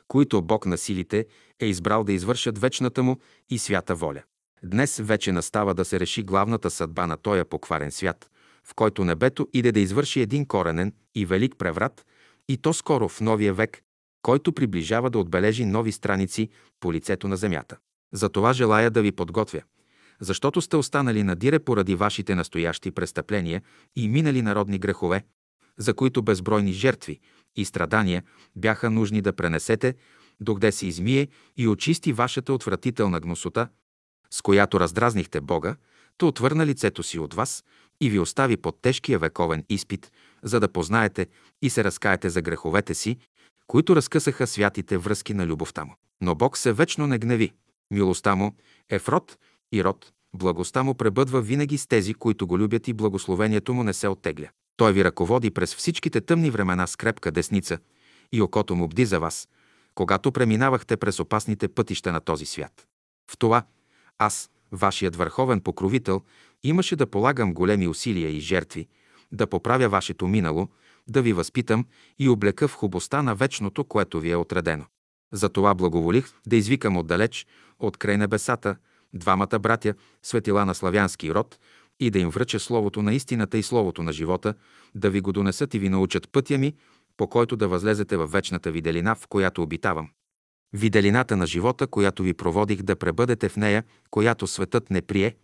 които 0.07 0.41
Бог 0.41 0.65
на 0.65 0.77
силите 0.77 1.27
е 1.59 1.65
избрал 1.65 2.03
да 2.03 2.13
извършат 2.13 2.59
вечната 2.59 3.03
му 3.03 3.19
и 3.49 3.59
свята 3.59 3.95
воля. 3.95 4.23
Днес 4.63 4.97
вече 4.97 5.31
настава 5.31 5.73
да 5.73 5.85
се 5.85 5.99
реши 5.99 6.23
главната 6.23 6.69
съдба 6.69 7.07
на 7.07 7.17
тоя 7.17 7.45
покварен 7.45 7.91
свят, 7.91 8.29
в 8.63 8.75
който 8.75 9.05
небето 9.05 9.47
иде 9.53 9.71
да 9.71 9.79
извърши 9.79 10.21
един 10.21 10.45
коренен 10.45 10.93
и 11.15 11.25
велик 11.25 11.55
преврат, 11.57 12.05
и 12.49 12.57
то 12.57 12.73
скоро 12.73 13.09
в 13.09 13.21
новия 13.21 13.53
век, 13.53 13.81
който 14.21 14.53
приближава 14.53 15.09
да 15.09 15.19
отбележи 15.19 15.65
нови 15.65 15.91
страници 15.91 16.49
по 16.79 16.93
лицето 16.93 17.27
на 17.27 17.37
земята. 17.37 17.77
Затова 18.13 18.53
желая 18.53 18.91
да 18.91 19.01
ви 19.01 19.11
подготвя, 19.11 19.61
защото 20.19 20.61
сте 20.61 20.77
останали 20.77 21.23
на 21.23 21.35
дире 21.35 21.59
поради 21.59 21.95
вашите 21.95 22.35
настоящи 22.35 22.91
престъпления 22.91 23.61
и 23.95 24.07
минали 24.07 24.41
народни 24.41 24.79
грехове, 24.79 25.23
за 25.77 25.93
които 25.93 26.21
безбройни 26.21 26.73
жертви 26.73 27.19
и 27.55 27.65
страдания 27.65 28.23
бяха 28.55 28.89
нужни 28.89 29.21
да 29.21 29.33
пренесете, 29.33 29.95
докъде 30.39 30.71
се 30.71 30.87
измие 30.87 31.27
и 31.57 31.67
очисти 31.67 32.13
вашата 32.13 32.53
отвратителна 32.53 33.19
гносота, 33.19 33.67
с 34.31 34.41
която 34.41 34.79
раздразнихте 34.79 35.41
Бога, 35.41 35.75
то 36.17 36.27
отвърна 36.27 36.65
лицето 36.65 37.03
си 37.03 37.19
от 37.19 37.33
вас 37.33 37.63
и 38.01 38.09
ви 38.09 38.19
остави 38.19 38.57
под 38.57 38.81
тежкия 38.81 39.19
вековен 39.19 39.63
изпит, 39.69 40.11
за 40.43 40.59
да 40.59 40.67
познаете 40.67 41.27
и 41.61 41.69
се 41.69 41.83
разкаете 41.83 42.29
за 42.29 42.41
греховете 42.41 42.93
си, 42.93 43.17
които 43.67 43.95
разкъсаха 43.95 44.47
святите 44.47 44.97
връзки 44.97 45.33
на 45.33 45.45
любовта 45.45 45.85
му. 45.85 45.95
Но 46.21 46.35
Бог 46.35 46.57
се 46.57 46.73
вечно 46.73 47.07
не 47.07 47.19
гневи. 47.19 47.53
Милостта 47.91 48.35
му 48.35 48.55
е 48.89 48.99
в 48.99 49.09
род 49.09 49.37
и 49.71 49.83
род. 49.83 50.11
Благостта 50.33 50.83
му 50.83 50.95
пребъдва 50.95 51.41
винаги 51.41 51.77
с 51.77 51.87
тези, 51.87 52.13
които 52.13 52.47
го 52.47 52.59
любят 52.59 52.87
и 52.87 52.93
благословението 52.93 53.73
му 53.73 53.83
не 53.83 53.93
се 53.93 54.07
оттегля. 54.07 54.49
Той 54.77 54.93
ви 54.93 55.03
ръководи 55.03 55.51
през 55.51 55.75
всичките 55.75 56.21
тъмни 56.21 56.49
времена 56.49 56.87
с 56.87 56.95
крепка 56.95 57.31
десница 57.31 57.77
и 58.31 58.41
окото 58.41 58.75
му 58.75 58.87
бди 58.87 59.05
за 59.05 59.19
вас, 59.19 59.49
когато 59.95 60.31
преминавахте 60.31 60.97
през 60.97 61.19
опасните 61.19 61.67
пътища 61.67 62.11
на 62.11 62.19
този 62.19 62.45
свят. 62.45 62.87
В 63.31 63.37
това 63.37 63.63
аз, 64.17 64.49
вашият 64.71 65.15
върховен 65.15 65.61
покровител, 65.61 66.21
имаше 66.63 66.95
да 66.95 67.07
полагам 67.07 67.53
големи 67.53 67.87
усилия 67.87 68.29
и 68.29 68.39
жертви, 68.39 68.87
да 69.31 69.47
поправя 69.47 69.89
вашето 69.89 70.27
минало, 70.27 70.67
да 71.07 71.21
ви 71.21 71.33
възпитам 71.33 71.85
и 72.19 72.29
облека 72.29 72.67
в 72.67 72.75
хубостта 72.75 73.21
на 73.21 73.35
вечното, 73.35 73.83
което 73.83 74.19
ви 74.19 74.31
е 74.31 74.35
отредено. 74.35 74.85
Затова 75.31 75.75
благоволих 75.75 76.29
да 76.47 76.55
извикам 76.55 76.97
отдалеч, 76.97 77.47
от 77.79 77.97
край 77.97 78.17
небесата, 78.17 78.75
двамата 79.13 79.59
братя, 79.59 79.93
светила 80.23 80.65
на 80.65 80.75
славянски 80.75 81.33
род, 81.33 81.59
и 81.99 82.09
да 82.09 82.19
им 82.19 82.29
връча 82.29 82.59
Словото 82.59 83.01
на 83.01 83.13
истината 83.13 83.57
и 83.57 83.63
Словото 83.63 84.03
на 84.03 84.13
живота, 84.13 84.53
да 84.95 85.09
ви 85.09 85.21
го 85.21 85.31
донесат 85.31 85.73
и 85.73 85.79
ви 85.79 85.89
научат 85.89 86.29
пътя 86.31 86.57
ми, 86.57 86.75
по 87.17 87.27
който 87.27 87.55
да 87.55 87.67
възлезете 87.67 88.17
в 88.17 88.27
вечната 88.27 88.71
виделина, 88.71 89.15
в 89.15 89.27
която 89.27 89.63
обитавам. 89.63 90.09
Виделината 90.73 91.37
на 91.37 91.47
живота, 91.47 91.87
която 91.87 92.23
ви 92.23 92.33
проводих 92.33 92.81
да 92.81 92.95
пребъдете 92.95 93.49
в 93.49 93.57
нея, 93.57 93.83
която 94.09 94.47
светът 94.47 94.89
не 94.89 95.01
прие, 95.01 95.35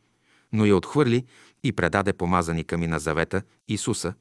но 0.54 0.66
я 0.66 0.76
отхвърли 0.76 1.26
и 1.64 1.72
предаде 1.72 2.14
помазаника 2.14 2.78
ми 2.78 2.88
на 2.88 3.00
завета, 3.00 3.42
Исуса, 3.68 4.14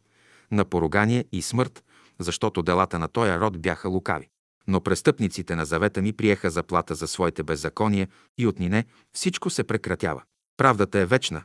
на 0.50 0.64
поругание 0.64 1.24
и 1.32 1.42
смърт, 1.42 1.84
защото 2.18 2.62
делата 2.62 2.98
на 2.98 3.08
този 3.08 3.32
род 3.32 3.60
бяха 3.60 3.88
лукави. 3.88 4.28
Но 4.68 4.80
престъпниците 4.80 5.56
на 5.56 5.64
завета 5.64 6.02
ми 6.02 6.12
приеха 6.12 6.50
заплата 6.50 6.94
за 6.94 7.06
своите 7.06 7.42
беззакония 7.42 8.08
и 8.38 8.46
отнине 8.46 8.84
всичко 9.12 9.50
се 9.50 9.64
прекратява. 9.64 10.22
Правдата 10.56 10.98
е 10.98 11.06
вечна, 11.06 11.42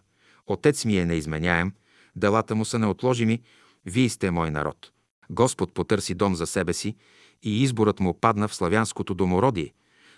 Отец 0.50 0.86
ми 0.86 0.98
е 0.98 1.06
неизменяем, 1.06 1.72
делата 2.16 2.56
му 2.56 2.66
са 2.66 2.80
неотложими, 2.80 3.42
вие 3.86 4.10
сте 4.10 4.32
мой 4.32 4.52
народ. 4.52 4.92
Господ 5.30 5.74
потърси 5.74 6.14
дом 6.14 6.36
за 6.36 6.48
себе 6.48 6.74
си 6.74 6.96
и 7.44 7.64
изборът 7.64 8.00
му 8.00 8.14
падна 8.14 8.48
в 8.48 8.56
славянското 8.56 9.14
домородие, 9.14 9.74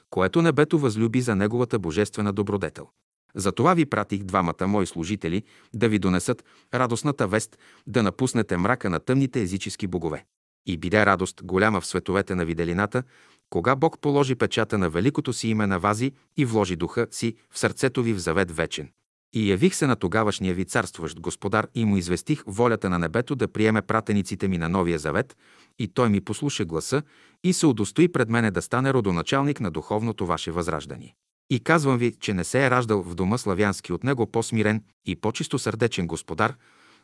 което 0.10 0.42
небето 0.42 0.80
възлюби 0.80 1.22
за 1.22 1.36
неговата 1.36 1.80
божествена 1.80 2.34
добродетел. 2.34 2.88
Затова 3.36 3.74
ви 3.74 3.86
пратих 3.86 4.24
двамата 4.24 4.68
мои 4.68 4.86
служители 4.86 5.44
да 5.74 5.90
ви 5.90 6.00
донесат 6.00 6.46
радостната 6.74 7.28
вест 7.28 7.58
да 7.88 8.04
напуснете 8.04 8.58
мрака 8.58 8.90
на 8.90 9.00
тъмните 9.00 9.42
езически 9.42 9.88
богове. 9.88 10.26
И 10.66 10.78
биде 10.78 11.06
радост 11.06 11.42
голяма 11.44 11.82
в 11.82 11.86
световете 11.86 12.36
на 12.36 12.46
виделината, 12.46 13.04
кога 13.50 13.76
Бог 13.76 14.00
положи 14.00 14.36
печата 14.36 14.78
на 14.78 14.90
великото 14.90 15.34
си 15.34 15.48
име 15.48 15.68
на 15.68 15.80
вази 15.80 16.12
и 16.38 16.46
вложи 16.46 16.76
духа 16.76 17.08
си 17.12 17.36
в 17.52 17.60
сърцето 17.60 18.04
ви 18.04 18.14
в 18.14 18.20
завет 18.20 18.52
вечен. 18.52 18.90
И 19.34 19.52
явих 19.52 19.76
се 19.76 19.88
на 19.88 19.96
тогавашния 19.96 20.54
ви 20.54 20.66
царстващ 20.66 21.20
господар 21.20 21.68
и 21.76 21.86
му 21.86 21.98
известих 21.98 22.44
волята 22.48 22.90
на 22.90 23.00
небето 23.00 23.36
да 23.36 23.48
приеме 23.48 23.82
пратениците 23.82 24.48
ми 24.48 24.58
на 24.58 24.70
Новия 24.70 25.00
завет, 25.00 25.38
и 25.80 25.88
той 25.88 26.10
ми 26.10 26.22
послуша 26.22 26.66
гласа 26.66 27.04
и 27.44 27.54
се 27.54 27.66
удостои 27.66 28.08
пред 28.08 28.30
мене 28.30 28.52
да 28.52 28.62
стане 28.62 28.94
родоначалник 28.94 29.60
на 29.60 29.72
духовното 29.72 30.26
ваше 30.26 30.52
възраждане. 30.52 31.16
И 31.50 31.60
казвам 31.60 31.98
ви, 31.98 32.14
че 32.20 32.34
не 32.34 32.44
се 32.44 32.66
е 32.66 32.70
раждал 32.70 33.04
в 33.04 33.16
дома 33.16 33.38
славянски 33.38 33.94
от 33.94 34.04
него 34.04 34.28
по-смирен 34.28 34.84
и 35.06 35.16
по-чисто 35.16 35.60
сърдечен 35.60 36.08
господар, 36.08 36.56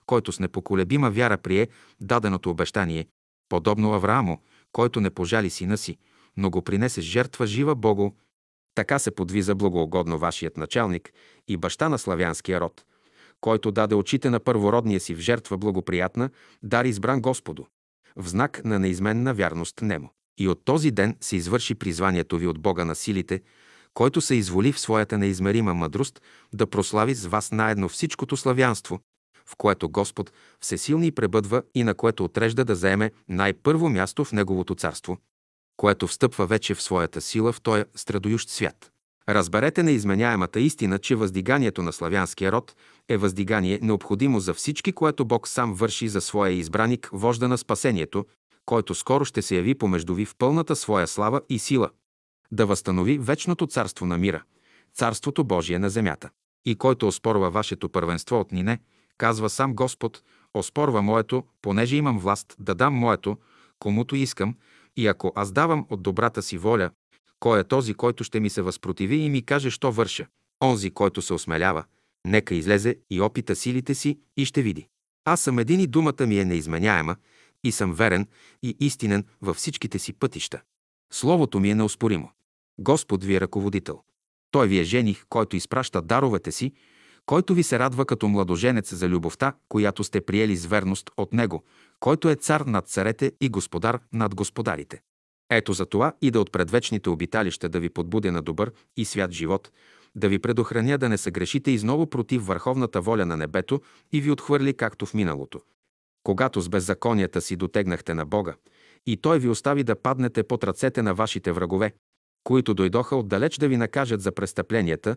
който 0.06 0.32
с 0.32 0.40
непоколебима 0.40 1.12
вяра 1.12 1.38
прие 1.38 1.68
даденото 2.02 2.50
обещание, 2.50 3.08
подобно 3.50 3.94
Аврааму, 3.94 4.38
който 4.72 5.02
не 5.02 5.10
пожали 5.10 5.50
сина 5.50 5.78
си, 5.78 5.98
но 6.38 6.50
го 6.50 6.62
принесе 6.62 7.02
жертва 7.02 7.48
жива 7.48 7.76
Богу 7.76 8.12
така 8.78 9.00
се 9.00 9.12
подвиза 9.12 9.56
благоугодно 9.56 10.18
вашият 10.18 10.58
началник 10.58 11.14
и 11.48 11.58
баща 11.58 11.90
на 11.90 11.98
славянския 11.98 12.60
род, 12.60 12.86
който 13.42 13.72
даде 13.72 13.96
очите 13.96 14.30
на 14.30 14.40
първородния 14.40 15.00
си 15.00 15.16
в 15.16 15.20
жертва 15.20 15.58
благоприятна, 15.58 16.30
дар 16.64 16.86
избран 16.86 17.22
Господу, 17.22 17.66
в 18.16 18.28
знак 18.28 18.62
на 18.66 18.80
неизменна 18.80 19.34
вярност 19.34 19.82
Немо. 19.82 20.10
И 20.40 20.48
от 20.48 20.66
този 20.66 20.92
ден 20.92 21.18
се 21.22 21.36
извърши 21.36 21.76
призванието 21.76 22.38
ви 22.38 22.48
от 22.48 22.60
Бога 22.60 22.86
на 22.86 22.96
силите, 22.96 23.42
който 23.94 24.22
се 24.22 24.36
изволи 24.36 24.72
в 24.72 24.80
своята 24.80 25.18
неизмерима 25.18 25.74
мъдрост 25.74 26.22
да 26.54 26.68
прослави 26.68 27.16
с 27.16 27.26
вас 27.26 27.52
наедно 27.52 27.90
всичкото 27.90 28.38
славянство, 28.38 29.00
в 29.48 29.56
което 29.58 29.90
Господ 29.90 30.32
всесилни 30.60 31.12
пребъдва 31.12 31.64
и 31.76 31.84
на 31.84 31.94
което 31.94 32.24
отрежда 32.24 32.66
да 32.66 32.76
заеме 32.76 33.12
най-първо 33.30 33.90
място 33.90 34.26
в 34.26 34.32
Неговото 34.32 34.76
царство, 34.76 35.18
което 35.78 36.08
встъпва 36.08 36.46
вече 36.46 36.76
в 36.76 36.82
своята 36.82 37.22
сила 37.22 37.52
в 37.52 37.62
този 37.62 37.84
страдоющ 37.96 38.50
свят. 38.50 38.92
Разберете 39.30 39.84
неизменяемата 39.84 40.60
истина, 40.60 41.00
че 41.00 41.16
въздиганието 41.16 41.84
на 41.84 41.94
славянския 41.94 42.52
род 42.52 42.76
е 43.10 43.18
въздигание 43.18 43.80
необходимо 43.82 44.40
за 44.40 44.54
всички, 44.54 44.92
което 44.92 45.26
Бог 45.26 45.48
сам 45.48 45.74
върши 45.74 46.08
за 46.08 46.22
своя 46.22 46.52
избраник, 46.52 47.10
вожда 47.14 47.48
на 47.48 47.58
спасението, 47.58 48.26
който 48.66 48.96
скоро 48.96 49.26
ще 49.26 49.42
се 49.42 49.56
яви 49.56 49.76
помежду 49.76 50.14
ви 50.14 50.26
в 50.26 50.36
пълната 50.38 50.76
своя 50.76 51.08
слава 51.08 51.42
и 51.50 51.60
сила, 51.60 51.90
да 52.52 52.66
възстанови 52.66 53.18
вечното 53.18 53.68
царство 53.68 54.06
на 54.06 54.18
мира, 54.18 54.44
царството 54.94 55.44
Божие 55.44 55.80
на 55.80 55.90
земята. 55.90 56.30
И 56.66 56.76
който 56.76 57.08
оспорва 57.08 57.50
вашето 57.50 57.90
първенство 57.90 58.40
от 58.40 58.52
нине, 58.52 58.80
казва 59.18 59.50
сам 59.50 59.76
Господ, 59.76 60.24
оспорва 60.54 61.02
моето, 61.02 61.44
понеже 61.62 61.96
имам 61.96 62.20
власт 62.20 62.56
да 62.60 62.76
дам 62.76 62.94
моето, 62.94 63.38
комуто 63.80 64.16
искам, 64.16 64.56
и 64.96 65.08
ако 65.08 65.32
аз 65.36 65.52
давам 65.52 65.86
от 65.90 66.02
добрата 66.02 66.42
си 66.42 66.58
воля, 66.58 66.90
кой 67.40 67.60
е 67.60 67.64
този, 67.64 67.94
който 67.94 68.24
ще 68.24 68.40
ми 68.40 68.50
се 68.50 68.62
възпротиви 68.62 69.16
и 69.16 69.30
ми 69.30 69.46
каже, 69.46 69.72
що 69.72 69.92
върша? 69.92 70.28
Онзи, 70.64 70.92
който 70.92 71.22
се 71.22 71.34
осмелява, 71.34 71.84
нека 72.26 72.56
излезе 72.56 72.96
и 73.10 73.22
опита 73.22 73.56
силите 73.56 73.96
си 73.96 74.20
и 74.38 74.46
ще 74.46 74.62
види. 74.62 74.88
Аз 75.26 75.42
съм 75.42 75.60
един 75.60 75.80
и 75.80 75.88
думата 75.88 76.26
ми 76.28 76.40
е 76.40 76.46
неизменяема 76.46 77.16
и 77.64 77.72
съм 77.72 77.94
верен 77.94 78.28
и 78.64 78.78
истинен 78.80 79.26
във 79.42 79.58
всичките 79.58 80.00
си 80.00 80.14
пътища. 80.14 80.62
Словото 81.14 81.60
ми 81.60 81.70
е 81.70 81.76
неоспоримо. 81.76 82.32
Господ 82.80 83.24
ви 83.24 83.36
е 83.36 83.42
ръководител. 83.42 84.02
Той 84.52 84.68
ви 84.68 84.80
е 84.80 84.84
жених, 84.84 85.26
който 85.30 85.56
изпраща 85.56 86.02
даровете 86.02 86.52
си, 86.52 86.74
който 87.28 87.54
ви 87.54 87.64
се 87.64 87.80
радва 87.80 88.06
като 88.06 88.28
младоженец 88.28 88.94
за 88.94 89.10
любовта, 89.10 89.54
която 89.70 90.04
сте 90.04 90.22
приели 90.22 90.56
с 90.56 90.66
верност 90.66 91.10
от 91.18 91.34
Него, 91.34 91.64
който 92.00 92.30
е 92.30 92.36
цар 92.36 92.62
над 92.62 92.88
царете 92.88 93.32
и 93.42 93.50
господар 93.50 94.00
над 94.14 94.36
господарите. 94.36 95.02
Ето 95.50 95.74
за 95.74 95.86
това 95.86 96.14
и 96.22 96.32
да 96.32 96.42
от 96.42 96.52
предвечните 96.52 97.10
обиталища 97.10 97.70
да 97.70 97.80
ви 97.80 97.90
подбудя 97.90 98.32
на 98.32 98.42
добър 98.42 98.72
и 98.98 99.06
свят 99.06 99.32
живот, 99.32 99.72
да 100.16 100.30
ви 100.30 100.40
предохраня 100.40 100.98
да 100.98 101.10
не 101.10 101.18
съгрешите 101.18 101.72
изново 101.72 102.10
против 102.10 102.46
върховната 102.46 103.02
воля 103.02 103.26
на 103.26 103.38
небето 103.38 103.82
и 104.12 104.22
ви 104.22 104.32
отхвърли 104.32 104.74
както 104.74 105.06
в 105.06 105.14
миналото. 105.14 105.62
Когато 106.24 106.62
с 106.62 106.70
беззаконията 106.70 107.42
си 107.42 107.56
дотегнахте 107.56 108.14
на 108.14 108.26
Бога, 108.26 108.56
и 109.06 109.18
Той 109.18 109.40
ви 109.40 109.50
остави 109.50 109.84
да 109.84 109.96
паднете 109.96 110.44
под 110.44 110.64
ръцете 110.64 111.02
на 111.02 111.14
вашите 111.14 111.52
врагове, 111.52 111.94
които 112.44 112.74
дойдоха 112.74 113.16
отдалеч 113.16 113.58
да 113.58 113.68
ви 113.68 113.78
накажат 113.78 114.22
за 114.22 114.32
престъпленията 114.32 115.16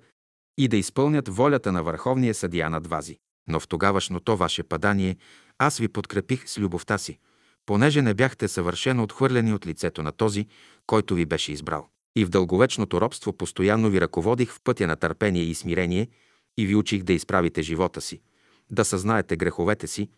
и 0.59 0.69
да 0.69 0.77
изпълнят 0.77 1.29
волята 1.29 1.73
на 1.73 1.83
Върховния 1.83 2.35
съдия 2.35 2.71
над 2.71 2.87
Вази. 2.87 3.19
Но 3.49 3.61
в 3.61 3.69
тогавашното 3.69 4.37
ваше 4.37 4.63
падание 4.63 5.17
аз 5.59 5.79
ви 5.79 5.89
подкрепих 5.89 6.49
с 6.49 6.59
любовта 6.59 6.99
си, 6.99 7.19
понеже 7.67 8.03
не 8.03 8.15
бяхте 8.15 8.49
съвършено 8.49 9.03
отхвърлени 9.03 9.53
от 9.55 9.67
лицето 9.67 10.03
на 10.03 10.13
този, 10.13 10.47
който 10.87 11.15
ви 11.15 11.27
беше 11.27 11.53
избрал. 11.53 11.89
И 12.17 12.25
в 12.25 12.29
дълговечното 12.29 13.01
робство 13.01 13.33
постоянно 13.33 13.91
ви 13.91 14.01
ръководих 14.01 14.53
в 14.53 14.61
пътя 14.65 14.87
на 14.87 14.97
търпение 14.97 15.43
и 15.43 15.55
смирение 15.55 16.09
и 16.59 16.67
ви 16.67 16.75
учих 16.75 17.03
да 17.03 17.13
изправите 17.13 17.63
живота 17.63 18.01
си, 18.01 18.21
да 18.71 18.85
съзнаете 18.85 19.37
греховете 19.37 19.87
си, 19.87 20.09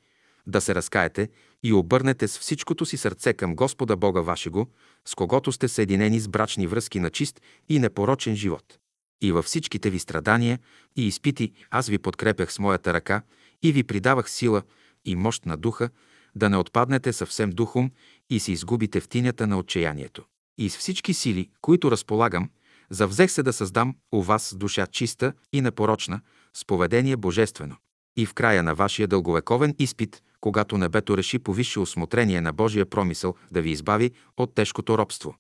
да 0.47 0.61
се 0.61 0.75
разкаете 0.75 1.29
и 1.63 1.73
обърнете 1.73 2.29
с 2.29 2.39
всичкото 2.39 2.87
си 2.87 2.97
сърце 2.97 3.33
към 3.33 3.57
Господа 3.57 3.97
Бога 3.97 4.21
вашего, 4.21 4.67
с 5.05 5.15
когото 5.15 5.53
сте 5.53 5.69
съединени 5.69 6.21
с 6.21 6.29
брачни 6.29 6.67
връзки 6.67 7.01
на 7.01 7.11
чист 7.11 7.41
и 7.69 7.79
непорочен 7.79 8.37
живот. 8.37 8.79
И 9.23 9.33
във 9.33 9.45
всичките 9.45 9.91
ви 9.91 9.99
страдания 9.99 10.59
и 10.97 11.07
изпити 11.07 11.53
аз 11.71 11.89
ви 11.89 11.99
подкрепях 11.99 12.53
с 12.53 12.59
моята 12.59 12.95
ръка 12.95 13.23
и 13.63 13.73
ви 13.73 13.85
придавах 13.85 14.31
сила 14.31 14.63
и 15.05 15.17
мощ 15.17 15.47
на 15.47 15.57
духа, 15.57 15.91
да 16.35 16.51
не 16.51 16.57
отпаднете 16.57 17.13
съвсем 17.13 17.51
духом 17.51 17.91
и 18.31 18.41
се 18.41 18.53
изгубите 18.53 19.01
в 19.01 19.09
тинята 19.09 19.47
на 19.47 19.59
отчаянието. 19.59 20.25
И 20.59 20.71
с 20.71 20.77
всички 20.77 21.15
сили, 21.15 21.51
които 21.61 21.91
разполагам, 21.91 22.51
завзех 22.91 23.31
се 23.31 23.43
да 23.43 23.53
създам 23.53 23.97
у 24.13 24.23
вас 24.23 24.55
душа 24.57 24.87
чиста 24.87 25.33
и 25.53 25.61
непорочна, 25.61 26.21
с 26.55 26.65
поведение 26.65 27.17
божествено. 27.17 27.77
И 28.17 28.27
в 28.27 28.35
края 28.35 28.63
на 28.63 28.75
вашия 28.75 29.09
дълговековен 29.09 29.75
изпит, 29.79 30.23
когато 30.41 30.79
небето 30.79 31.17
реши 31.17 31.39
по 31.39 31.53
висше 31.53 31.81
осмотрение 31.81 32.41
на 32.41 32.53
Божия 32.53 32.87
промисъл 32.87 33.35
да 33.51 33.63
ви 33.63 33.71
избави 33.71 34.11
от 34.37 34.55
тежкото 34.55 34.99
робство. 34.99 35.35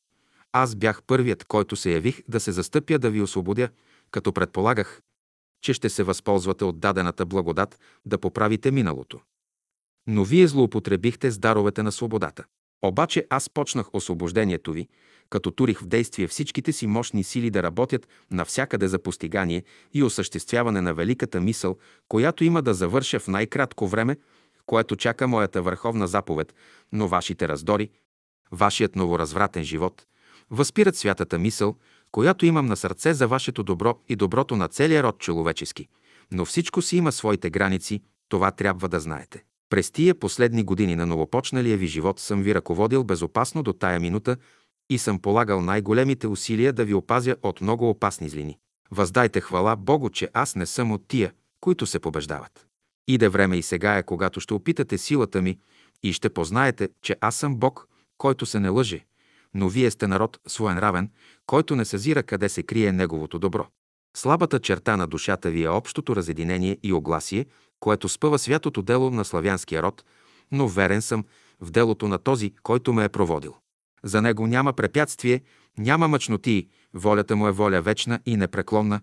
Аз 0.52 0.74
бях 0.74 1.02
първият, 1.02 1.44
който 1.44 1.76
се 1.76 1.92
явих 1.92 2.22
да 2.28 2.40
се 2.40 2.52
застъпя 2.52 2.98
да 2.98 3.10
ви 3.10 3.20
освободя, 3.22 3.68
като 4.10 4.32
предполагах, 4.32 5.02
че 5.62 5.72
ще 5.72 5.88
се 5.88 6.02
възползвате 6.02 6.64
от 6.64 6.80
дадената 6.80 7.26
благодат 7.26 7.80
да 8.06 8.18
поправите 8.18 8.70
миналото. 8.70 9.20
Но 10.06 10.24
вие 10.24 10.46
злоупотребихте 10.46 11.30
с 11.30 11.38
даровете 11.38 11.82
на 11.82 11.92
свободата. 11.92 12.44
Обаче 12.84 13.26
аз 13.30 13.50
почнах 13.50 13.94
освобождението 13.94 14.72
ви, 14.72 14.88
като 15.30 15.50
турих 15.50 15.80
в 15.80 15.86
действие 15.86 16.28
всичките 16.28 16.72
си 16.72 16.86
мощни 16.86 17.24
сили 17.24 17.50
да 17.50 17.62
работят 17.62 18.08
навсякъде 18.30 18.88
за 18.88 18.98
постигание 18.98 19.64
и 19.94 20.02
осъществяване 20.02 20.80
на 20.80 20.94
великата 20.94 21.40
мисъл, 21.40 21.78
която 22.08 22.44
има 22.44 22.62
да 22.62 22.74
завърша 22.74 23.20
в 23.20 23.28
най-кратко 23.28 23.86
време, 23.86 24.16
което 24.66 24.96
чака 24.96 25.28
моята 25.28 25.62
върховна 25.62 26.06
заповед, 26.06 26.54
но 26.92 27.08
вашите 27.08 27.48
раздори, 27.48 27.90
вашият 28.52 28.96
новоразвратен 28.96 29.64
живот, 29.64 30.06
възпират 30.52 30.96
святата 30.96 31.38
мисъл, 31.38 31.76
която 32.12 32.46
имам 32.46 32.66
на 32.66 32.76
сърце 32.76 33.14
за 33.14 33.28
вашето 33.28 33.62
добро 33.62 33.98
и 34.08 34.16
доброто 34.16 34.56
на 34.56 34.68
целия 34.68 35.02
род 35.02 35.18
човечески. 35.18 35.88
Но 36.30 36.44
всичко 36.44 36.82
си 36.82 36.96
има 36.96 37.12
своите 37.12 37.50
граници, 37.50 38.02
това 38.28 38.50
трябва 38.50 38.88
да 38.88 39.00
знаете. 39.00 39.44
През 39.70 39.90
тия 39.90 40.14
последни 40.14 40.64
години 40.64 40.96
на 40.96 41.06
новопочналия 41.06 41.76
ви 41.76 41.86
живот 41.86 42.20
съм 42.20 42.42
ви 42.42 42.54
ръководил 42.54 43.04
безопасно 43.04 43.62
до 43.62 43.72
тая 43.72 44.00
минута 44.00 44.36
и 44.90 44.98
съм 44.98 45.18
полагал 45.18 45.60
най-големите 45.60 46.26
усилия 46.26 46.72
да 46.72 46.84
ви 46.84 46.94
опазя 46.94 47.36
от 47.42 47.60
много 47.60 47.90
опасни 47.90 48.28
злини. 48.28 48.58
Въздайте 48.90 49.40
хвала 49.40 49.76
Богу, 49.76 50.10
че 50.10 50.28
аз 50.34 50.56
не 50.56 50.66
съм 50.66 50.92
от 50.92 51.08
тия, 51.08 51.32
които 51.60 51.86
се 51.86 51.98
побеждават. 51.98 52.66
Иде 53.08 53.28
време 53.28 53.56
и 53.56 53.62
сега 53.62 53.96
е, 53.96 54.02
когато 54.02 54.40
ще 54.40 54.54
опитате 54.54 54.98
силата 54.98 55.42
ми 55.42 55.58
и 56.02 56.12
ще 56.12 56.30
познаете, 56.30 56.88
че 57.02 57.16
аз 57.20 57.36
съм 57.36 57.56
Бог, 57.56 57.88
който 58.18 58.46
се 58.46 58.60
не 58.60 58.68
лъже, 58.68 59.04
но 59.54 59.68
вие 59.68 59.90
сте 59.90 60.06
народ 60.06 60.40
своенравен, 60.46 61.10
който 61.46 61.76
не 61.76 61.84
съзира 61.84 62.22
къде 62.22 62.48
се 62.48 62.62
крие 62.62 62.92
неговото 62.92 63.38
добро. 63.38 63.66
Слабата 64.16 64.60
черта 64.60 64.96
на 64.96 65.06
душата 65.06 65.50
ви 65.50 65.62
е 65.62 65.68
общото 65.68 66.16
разединение 66.16 66.78
и 66.82 66.92
огласие, 66.92 67.46
което 67.80 68.08
спъва 68.08 68.38
святото 68.38 68.82
дело 68.82 69.10
на 69.10 69.24
славянския 69.24 69.82
род, 69.82 70.04
но 70.52 70.68
верен 70.68 71.02
съм 71.02 71.24
в 71.60 71.70
делото 71.70 72.08
на 72.08 72.18
този, 72.18 72.54
който 72.62 72.92
ме 72.92 73.04
е 73.04 73.08
проводил. 73.08 73.54
За 74.04 74.22
него 74.22 74.46
няма 74.46 74.72
препятствие, 74.72 75.42
няма 75.78 76.08
мъчноти, 76.08 76.68
волята 76.94 77.36
му 77.36 77.48
е 77.48 77.52
воля 77.52 77.82
вечна 77.82 78.20
и 78.26 78.36
непреклонна, 78.36 79.00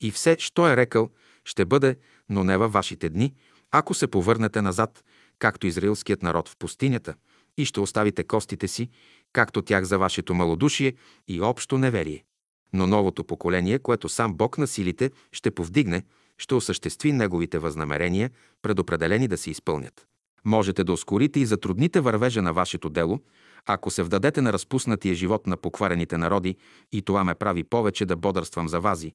и 0.00 0.10
все, 0.10 0.36
що 0.38 0.68
е 0.68 0.76
рекал, 0.76 1.10
ще 1.44 1.64
бъде, 1.64 1.96
но 2.28 2.44
не 2.44 2.56
във 2.56 2.72
вашите 2.72 3.08
дни, 3.08 3.34
ако 3.70 3.94
се 3.94 4.06
повърнете 4.06 4.62
назад, 4.62 5.04
както 5.38 5.66
израилският 5.66 6.22
народ 6.22 6.48
в 6.48 6.56
пустинята, 6.56 7.14
и 7.56 7.64
ще 7.64 7.80
оставите 7.80 8.24
костите 8.24 8.68
си, 8.68 8.90
както 9.34 9.62
тях 9.62 9.84
за 9.84 9.98
вашето 9.98 10.34
малодушие 10.34 10.94
и 11.28 11.40
общо 11.40 11.78
неверие. 11.78 12.24
Но 12.72 12.86
новото 12.86 13.24
поколение, 13.24 13.78
което 13.78 14.08
сам 14.08 14.34
Бог 14.34 14.58
на 14.58 14.66
силите 14.66 15.10
ще 15.32 15.50
повдигне, 15.50 16.02
ще 16.38 16.54
осъществи 16.54 17.12
неговите 17.12 17.58
възнамерения, 17.58 18.30
предопределени 18.62 19.28
да 19.28 19.36
се 19.36 19.50
изпълнят. 19.50 20.06
Можете 20.44 20.84
да 20.84 20.92
ускорите 20.92 21.40
и 21.40 21.46
затрудните 21.46 22.00
вървежа 22.00 22.42
на 22.42 22.52
вашето 22.52 22.88
дело, 22.88 23.20
ако 23.66 23.90
се 23.90 24.02
вдадете 24.02 24.40
на 24.40 24.52
разпуснатия 24.52 25.14
живот 25.14 25.46
на 25.46 25.56
покварените 25.56 26.18
народи, 26.18 26.56
и 26.92 27.02
това 27.02 27.24
ме 27.24 27.34
прави 27.34 27.64
повече 27.64 28.06
да 28.06 28.16
бодърствам 28.16 28.68
за 28.68 28.80
вази, 28.80 29.12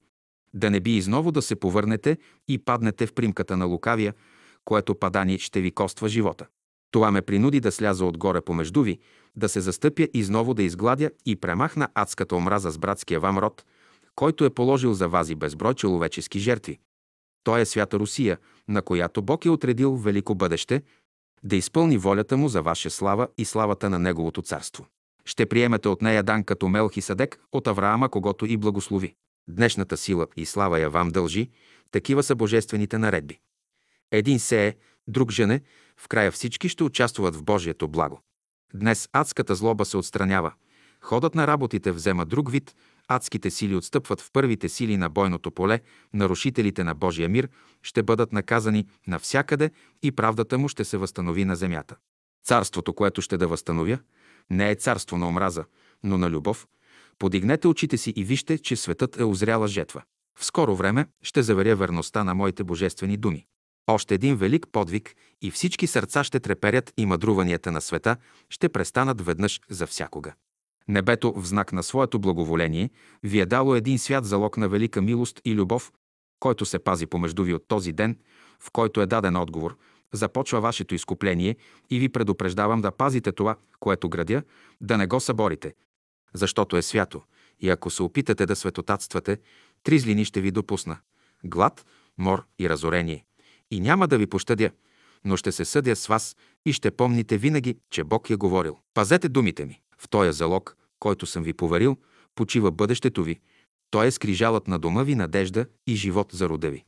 да 0.54 0.70
не 0.70 0.80
би 0.80 0.98
изново 0.98 1.32
да 1.32 1.42
се 1.42 1.56
повърнете 1.56 2.18
и 2.48 2.58
паднете 2.58 3.08
в 3.08 3.14
примката 3.14 3.58
на 3.58 3.66
лукавия, 3.66 4.14
което 4.66 4.96
падани 4.96 5.40
ще 5.40 5.62
ви 5.62 5.72
коства 5.72 6.10
живота. 6.10 6.46
Това 6.92 7.12
ме 7.12 7.22
принуди 7.22 7.60
да 7.60 7.72
сляза 7.72 8.06
отгоре 8.06 8.42
помежду 8.42 8.84
ви, 8.84 9.00
да 9.36 9.50
се 9.50 9.62
застъпя 9.62 10.08
изново 10.14 10.54
да 10.54 10.64
изгладя 10.64 11.12
и 11.26 11.36
премахна 11.36 11.88
адската 11.94 12.36
омраза 12.36 12.72
с 12.72 12.78
братския 12.78 13.20
вам 13.20 13.38
род, 13.38 13.66
който 14.16 14.46
е 14.46 14.50
положил 14.50 14.94
за 14.94 15.08
вази 15.08 15.36
безброй 15.36 15.74
човечески 15.74 16.40
жертви. 16.40 16.80
Той 17.44 17.62
е 17.62 17.66
свята 17.66 18.00
Русия, 18.00 18.38
на 18.68 18.82
която 18.82 19.22
Бог 19.22 19.46
е 19.46 19.50
отредил 19.50 19.96
велико 19.96 20.36
бъдеще, 20.36 20.82
да 21.44 21.56
изпълни 21.56 21.98
волята 21.98 22.38
му 22.38 22.50
за 22.50 22.62
ваша 22.62 22.90
слава 22.90 23.28
и 23.38 23.46
славата 23.46 23.90
на 23.90 24.00
Неговото 24.00 24.42
царство. 24.42 24.86
Ще 25.26 25.46
приемете 25.46 25.88
от 25.88 26.02
нея 26.02 26.24
дан 26.24 26.44
като 26.44 26.68
Мелхи 26.68 27.02
Садек 27.02 27.40
от 27.52 27.68
Авраама, 27.68 28.10
когато 28.10 28.46
и 28.46 28.58
благослови. 28.58 29.16
Днешната 29.50 29.98
сила 29.98 30.28
и 30.38 30.46
слава 30.46 30.80
я 30.80 30.90
вам 30.90 31.10
дължи, 31.10 31.50
такива 31.92 32.24
са 32.24 32.36
божествените 32.36 32.98
наредби. 32.98 33.40
Един 34.12 34.40
сее, 34.40 34.76
друг 35.08 35.32
жене, 35.32 35.62
в 36.00 36.08
края 36.08 36.32
всички 36.32 36.70
ще 36.70 36.84
участват 36.84 37.36
в 37.36 37.44
Божието 37.44 37.88
благо. 37.88 38.22
Днес 38.74 39.10
адската 39.14 39.56
злоба 39.56 39.86
се 39.86 39.98
отстранява. 39.98 40.54
Ходът 41.02 41.36
на 41.36 41.48
работите 41.48 41.92
взема 41.92 42.26
друг 42.26 42.52
вид, 42.52 42.76
адските 43.08 43.50
сили 43.50 43.76
отстъпват 43.76 44.22
в 44.22 44.30
първите 44.34 44.70
сили 44.70 44.98
на 44.98 45.10
бойното 45.10 45.52
поле, 45.52 45.80
нарушителите 46.14 46.84
на 46.84 46.96
Божия 46.96 47.30
мир 47.30 47.50
ще 47.84 48.04
бъдат 48.04 48.34
наказани 48.34 48.88
навсякъде 49.08 49.72
и 50.04 50.12
правдата 50.12 50.58
му 50.58 50.70
ще 50.70 50.86
се 50.86 50.98
възстанови 50.98 51.46
на 51.46 51.56
земята. 51.56 51.96
Царството, 52.46 52.94
което 52.94 53.22
ще 53.22 53.38
да 53.38 53.48
възстановя, 53.48 54.00
не 54.50 54.72
е 54.72 54.76
царство 54.76 55.18
на 55.18 55.28
омраза, 55.28 55.66
но 56.04 56.18
на 56.18 56.30
любов. 56.30 56.68
Подигнете 57.20 57.68
очите 57.68 57.98
си 57.98 58.14
и 58.16 58.24
вижте, 58.24 58.58
че 58.58 58.76
светът 58.76 59.20
е 59.20 59.24
озряла 59.24 59.68
жетва. 59.68 60.04
В 60.40 60.46
скоро 60.46 60.76
време 60.76 61.08
ще 61.22 61.44
заверя 61.44 61.76
верността 61.76 62.24
на 62.24 62.36
моите 62.36 62.64
божествени 62.64 63.18
думи. 63.18 63.46
Още 63.90 64.16
един 64.16 64.36
велик 64.36 64.68
подвиг 64.72 65.16
и 65.42 65.52
всички 65.52 65.88
сърца 65.88 66.24
ще 66.24 66.40
треперят 66.40 66.94
и 66.98 67.06
мъдруванията 67.06 67.72
на 67.72 67.82
света 67.82 68.18
ще 68.50 68.70
престанат 68.70 69.22
веднъж 69.22 69.62
за 69.70 69.88
всякога. 69.88 70.34
Небето 70.88 71.34
в 71.34 71.46
знак 71.46 71.74
на 71.74 71.84
своето 71.84 72.20
благоволение 72.20 72.90
ви 73.24 73.40
е 73.40 73.46
дало 73.46 73.76
един 73.76 74.00
свят 74.00 74.26
залог 74.26 74.58
на 74.58 74.70
велика 74.70 75.02
милост 75.02 75.42
и 75.46 75.56
любов, 75.56 75.92
който 76.40 76.66
се 76.66 76.80
пази 76.80 77.06
помежду 77.06 77.44
ви 77.44 77.54
от 77.54 77.68
този 77.68 77.94
ден, 77.94 78.18
в 78.60 78.72
който 78.72 79.02
е 79.02 79.06
даден 79.06 79.36
отговор, 79.36 79.78
започва 80.14 80.62
вашето 80.62 80.96
изкупление 80.96 81.56
и 81.90 82.00
ви 82.00 82.10
предупреждавам 82.10 82.82
да 82.82 82.92
пазите 82.92 83.32
това, 83.32 83.56
което 83.80 84.10
градя, 84.10 84.44
да 84.82 84.98
не 84.98 85.08
го 85.08 85.20
съборите, 85.20 85.74
защото 86.34 86.78
е 86.78 86.82
свято. 86.82 87.22
И 87.60 87.70
ако 87.70 87.90
се 87.90 88.04
опитате 88.04 88.46
да 88.46 88.56
светотатствате, 88.56 89.38
три 89.84 90.00
злини 90.00 90.26
ще 90.26 90.42
ви 90.42 90.52
допусна– 90.52 90.98
глад, 91.44 91.86
мор 92.18 92.46
и 92.60 92.70
разорение. 92.70 93.26
И 93.72 93.80
няма 93.80 94.08
да 94.08 94.18
ви 94.18 94.28
пощадя, 94.28 94.72
но 95.26 95.38
ще 95.38 95.52
се 95.52 95.66
съдя 95.66 95.96
с 95.96 96.08
вас 96.08 96.36
и 96.66 96.74
ще 96.74 96.92
помните 96.92 97.38
винаги, 97.38 97.78
че 97.92 98.04
Бог 98.04 98.30
е 98.30 98.36
говорил. 98.36 98.78
Пазете 98.94 99.30
думите 99.30 99.66
ми. 99.66 99.82
В 99.98 100.10
този 100.10 100.38
залог, 100.38 100.78
който 101.00 101.26
съм 101.26 101.44
ви 101.44 101.54
поверил, 101.54 101.98
почива 102.36 102.72
бъдещето 102.72 103.24
ви. 103.24 103.40
Той 103.92 104.08
е 104.08 104.12
скрижалът 104.12 104.68
на 104.68 104.80
дома 104.80 105.04
ви 105.04 105.16
надежда 105.16 105.66
и 105.88 105.96
живот 105.96 106.30
за 106.34 106.50
рода 106.50 106.70
ви. 106.70 106.86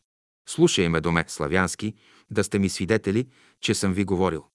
Слушай 0.49 0.89
ме, 0.89 1.01
доме, 1.01 1.25
славянски, 1.27 1.93
да 2.31 2.43
сте 2.43 2.59
ми 2.59 2.69
свидетели, 2.69 3.27
че 3.61 3.73
съм 3.73 3.93
ви 3.93 4.03
говорил. 4.03 4.45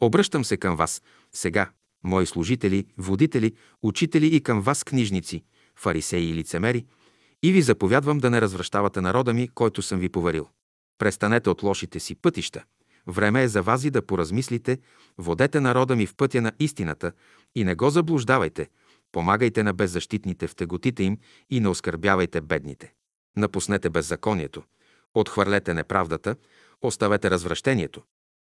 Обръщам 0.00 0.44
се 0.44 0.56
към 0.56 0.76
вас, 0.76 1.02
сега, 1.32 1.70
мои 2.04 2.26
служители, 2.26 2.86
водители, 2.98 3.54
учители 3.82 4.26
и 4.26 4.40
към 4.40 4.60
вас, 4.60 4.84
книжници, 4.84 5.44
фарисеи 5.76 6.30
и 6.30 6.34
лицемери, 6.34 6.84
и 7.42 7.52
ви 7.52 7.62
заповядвам 7.62 8.18
да 8.18 8.30
не 8.30 8.40
развръщавате 8.40 9.00
народа 9.00 9.34
ми, 9.34 9.48
който 9.48 9.82
съм 9.82 9.98
ви 9.98 10.08
поверил. 10.08 10.48
Престанете 10.98 11.50
от 11.50 11.62
лошите 11.62 12.00
си 12.00 12.14
пътища. 12.14 12.64
Време 13.06 13.42
е 13.42 13.48
за 13.48 13.62
вас 13.62 13.84
и 13.84 13.90
да 13.90 14.06
поразмислите, 14.06 14.78
водете 15.18 15.60
народа 15.60 15.96
ми 15.96 16.06
в 16.06 16.14
пътя 16.14 16.42
на 16.42 16.52
истината 16.58 17.12
и 17.54 17.64
не 17.64 17.74
го 17.74 17.90
заблуждавайте, 17.90 18.68
помагайте 19.12 19.62
на 19.62 19.72
беззащитните 19.72 20.46
в 20.46 20.54
теготите 20.54 21.02
им 21.02 21.18
и 21.50 21.60
не 21.60 21.68
оскърбявайте 21.68 22.40
бедните. 22.40 22.92
Напуснете 23.36 23.90
беззаконието, 23.90 24.62
отхвърлете 25.14 25.74
неправдата, 25.74 26.36
оставете 26.82 27.30
развращението, 27.30 28.02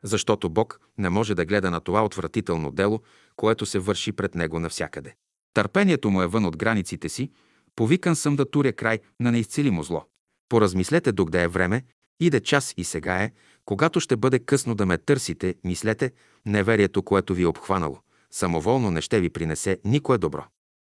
защото 0.02 0.50
Бог 0.50 0.80
не 0.98 1.10
може 1.10 1.34
да 1.34 1.44
гледа 1.44 1.70
на 1.70 1.80
това 1.80 2.04
отвратително 2.04 2.70
дело, 2.70 3.00
което 3.36 3.66
се 3.66 3.78
върши 3.78 4.12
пред 4.12 4.34
Него 4.34 4.58
навсякъде. 4.58 5.14
Търпението 5.54 6.10
му 6.10 6.22
е 6.22 6.26
вън 6.26 6.44
от 6.44 6.56
границите 6.56 7.08
си, 7.08 7.30
повикан 7.76 8.16
съм 8.16 8.36
да 8.36 8.50
туря 8.50 8.72
край 8.72 9.00
на 9.20 9.32
неизцелимо 9.32 9.82
зло. 9.82 10.06
Поразмислете 10.48 11.12
докъде 11.12 11.42
е 11.42 11.48
време, 11.48 11.84
иде 12.24 12.40
час 12.40 12.74
и 12.76 12.84
сега 12.84 13.22
е, 13.22 13.32
когато 13.64 14.00
ще 14.00 14.16
бъде 14.16 14.38
късно 14.38 14.74
да 14.74 14.86
ме 14.86 14.98
търсите, 14.98 15.54
мислете, 15.64 16.12
неверието, 16.46 17.02
което 17.02 17.34
ви 17.34 17.42
е 17.42 17.46
обхванало, 17.46 17.98
самоволно 18.30 18.90
не 18.90 19.00
ще 19.00 19.20
ви 19.20 19.30
принесе 19.30 19.78
никое 19.84 20.18
добро. 20.18 20.44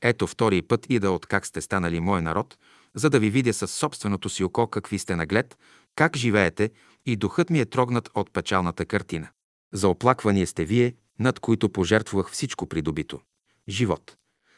Ето 0.02 0.28
втори 0.28 0.62
път 0.62 0.86
ида 0.90 1.12
от 1.12 1.26
как 1.26 1.46
сте 1.46 1.62
станали 1.62 2.00
мой 2.00 2.22
народ, 2.22 2.58
за 2.96 3.10
да 3.10 3.20
ви 3.20 3.30
видя 3.30 3.54
със 3.54 3.72
собственото 3.72 4.30
си 4.30 4.44
око 4.44 4.68
какви 4.68 5.00
сте 5.00 5.16
наглед, 5.16 5.58
как 5.96 6.18
живеете 6.18 6.72
и 7.06 7.16
духът 7.16 7.50
ми 7.50 7.60
е 7.60 7.66
трогнат 7.66 8.10
от 8.16 8.34
печалната 8.34 8.86
картина. 8.86 9.28
За 9.74 9.88
оплаквание 9.88 10.46
сте 10.46 10.66
вие, 10.66 10.96
над 11.20 11.40
които 11.40 11.70
пожертвувах 11.70 12.32
всичко 12.32 12.66
придобито. 12.66 13.20
Живот, 13.70 14.18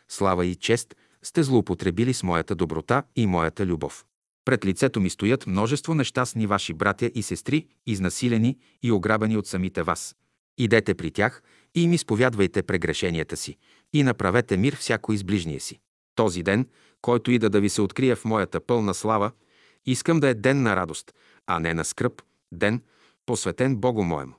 слава 0.10 0.46
и 0.46 0.56
чест 0.56 0.96
сте 1.24 1.44
злоупотребили 1.44 2.14
с 2.14 2.24
моята 2.24 2.56
доброта 2.56 3.04
и 3.16 3.28
моята 3.28 3.66
любов. 3.66 4.06
Пред 4.48 4.66
лицето 4.66 5.00
ми 5.00 5.10
стоят 5.10 5.48
множество 5.48 5.96
нещастни 5.96 6.48
ваши 6.48 6.74
братя 6.74 7.12
и 7.16 7.24
сестри, 7.24 7.68
изнасилени 7.86 8.58
и 8.84 8.92
ограбени 8.92 9.38
от 9.38 9.48
самите 9.48 9.84
вас. 9.84 10.16
Идете 10.58 10.96
при 10.96 11.12
тях 11.12 11.44
и 11.76 11.84
им 11.84 11.94
изповядвайте 11.94 12.64
прегрешенията 12.64 13.38
си 13.38 13.58
и 13.94 14.04
направете 14.04 14.58
мир 14.58 14.76
всяко 14.76 15.14
изближние 15.14 15.60
си. 15.60 15.80
Този 16.16 16.44
ден, 16.44 16.68
който 17.02 17.32
ида 17.32 17.50
да 17.50 17.62
ви 17.62 17.70
се 17.70 17.82
открие 17.82 18.16
в 18.16 18.26
моята 18.26 18.60
пълна 18.60 18.94
слава, 18.94 19.32
искам 19.86 20.20
да 20.20 20.28
е 20.28 20.34
ден 20.34 20.62
на 20.62 20.76
радост, 20.76 21.14
а 21.48 21.60
не 21.60 21.74
на 21.74 21.86
скръп, 21.86 22.22
ден, 22.52 22.82
посветен 23.26 23.76
Богу 23.76 24.04
моему. 24.04 24.34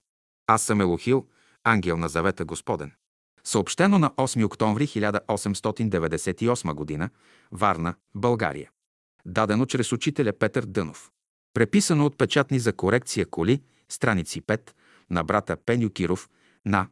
Аз 0.46 0.62
съм 0.62 0.80
Елохил, 0.80 1.26
ангел 1.64 1.96
на 1.96 2.08
завета 2.08 2.44
Господен. 2.44 2.92
Съобщено 3.44 3.98
на 3.98 4.10
8 4.10 4.44
октомври 4.44 4.86
1898 4.86 6.98
г. 6.98 7.10
Варна, 7.52 7.94
България. 8.14 8.70
Дадено 9.28 9.66
чрез 9.66 9.92
учителя 9.92 10.32
Петър 10.32 10.64
Дънов. 10.64 11.10
Преписано 11.54 12.06
от 12.06 12.18
печатни 12.18 12.58
за 12.58 12.72
корекция 12.72 13.26
коли, 13.26 13.62
страници 13.88 14.42
5, 14.42 14.70
на 15.10 15.24
брата 15.24 15.56
Пеню 15.66 15.90
Киров, 15.90 16.28
на 16.64 16.88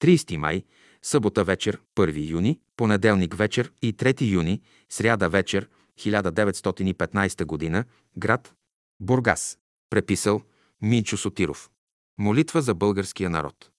30 0.00 0.36
май, 0.36 0.64
събота 1.02 1.44
вечер, 1.44 1.80
1 1.96 2.30
юни, 2.30 2.60
понеделник 2.76 3.34
вечер 3.34 3.72
и 3.82 3.96
3 3.96 4.30
юни, 4.30 4.62
сряда 4.88 5.28
вечер, 5.28 5.68
1915 5.98 7.72
г., 7.72 7.84
град 8.16 8.54
Бургас. 9.00 9.58
Преписал 9.90 10.42
Минчо 10.80 11.16
Сотиров. 11.16 11.70
Молитва 12.18 12.62
за 12.62 12.74
българския 12.74 13.30
народ. 13.30 13.70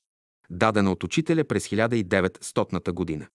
Дадена 0.49 0.91
от 0.91 1.03
учителя 1.03 1.43
през 1.43 1.67
1900 1.67 2.91
година. 2.91 3.27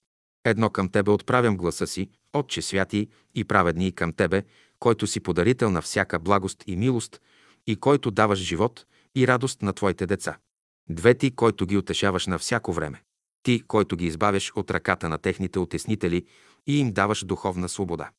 Едно 0.48 0.70
към 0.70 0.88
Тебе 0.88 1.11
отправям 1.11 1.56
гласа 1.56 1.87
си, 1.87 2.11
Отче 2.32 2.62
святи 2.62 3.08
и 3.34 3.44
праведни 3.44 3.87
и 3.87 3.92
към 3.92 4.12
Тебе, 4.12 4.42
който 4.78 5.06
си 5.06 5.20
подарител 5.20 5.70
на 5.70 5.82
всяка 5.82 6.18
благост 6.18 6.64
и 6.66 6.76
милост 6.76 7.20
и 7.66 7.76
който 7.76 8.11
даваш 8.11 8.38
живот 8.38 8.87
и 9.16 9.26
радост 9.26 9.62
на 9.62 9.72
Твоите 9.72 10.06
деца. 10.06 10.38
Две 10.90 11.14
Ти, 11.14 11.30
който 11.30 11.66
ги 11.66 11.76
утешаваш 11.76 12.26
на 12.26 12.38
всяко 12.38 12.72
време. 12.72 13.02
Ти, 13.42 13.62
който 13.66 13.96
ги 13.96 14.06
избавяш 14.06 14.52
от 14.56 14.70
ръката 14.70 15.08
на 15.08 15.18
техните 15.18 15.58
отеснители 15.58 16.26
и 16.66 16.78
им 16.78 16.92
даваш 16.92 17.24
духовна 17.24 17.68
свобода. 17.68 18.11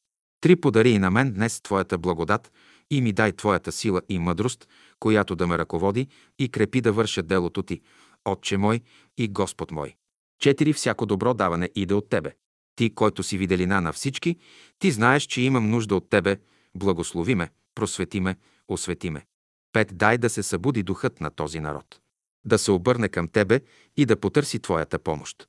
Три 0.42 0.56
подари 0.56 0.90
и 0.90 1.00
на 1.00 1.12
мен 1.12 1.34
днес 1.34 1.62
Твоята 1.62 1.98
благодат 1.98 2.52
и 2.92 3.02
ми 3.02 3.14
дай 3.14 3.32
Твоята 3.32 3.72
сила 3.72 4.02
и 4.10 4.20
мъдрост, 4.20 4.68
която 5.00 5.36
да 5.36 5.48
ме 5.48 5.58
ръководи 5.58 6.08
и 6.40 6.50
крепи 6.50 6.82
да 6.82 6.92
върша 6.92 7.24
делото 7.24 7.64
Ти, 7.64 7.82
Отче 8.26 8.58
мой 8.58 8.82
и 9.18 9.28
Господ 9.28 9.72
мой. 9.72 9.96
Четири 10.40 10.74
всяко 10.74 11.06
добро 11.06 11.34
даване 11.34 11.70
иде 11.76 11.94
от 11.94 12.10
Тебе. 12.10 12.36
Ти, 12.76 12.96
който 12.96 13.24
си 13.24 13.38
виделина 13.38 13.82
на 13.82 13.94
всички, 13.94 14.36
Ти 14.80 14.92
знаеш, 14.92 15.24
че 15.24 15.42
имам 15.42 15.70
нужда 15.70 15.96
от 15.96 16.10
Тебе, 16.10 16.38
благослови 16.76 17.36
ме, 17.36 17.50
просвети 17.76 18.20
ме, 18.20 18.36
освети 18.68 19.10
ме. 19.10 19.26
Пет, 19.74 19.98
дай 19.98 20.18
да 20.18 20.30
се 20.30 20.44
събуди 20.44 20.84
духът 20.84 21.22
на 21.22 21.30
този 21.30 21.60
народ. 21.60 22.00
Да 22.46 22.58
се 22.58 22.72
обърне 22.72 23.10
към 23.10 23.28
Тебе 23.28 23.62
и 23.98 24.06
да 24.06 24.20
потърси 24.20 24.60
Твоята 24.60 25.00
помощ. 25.00 25.48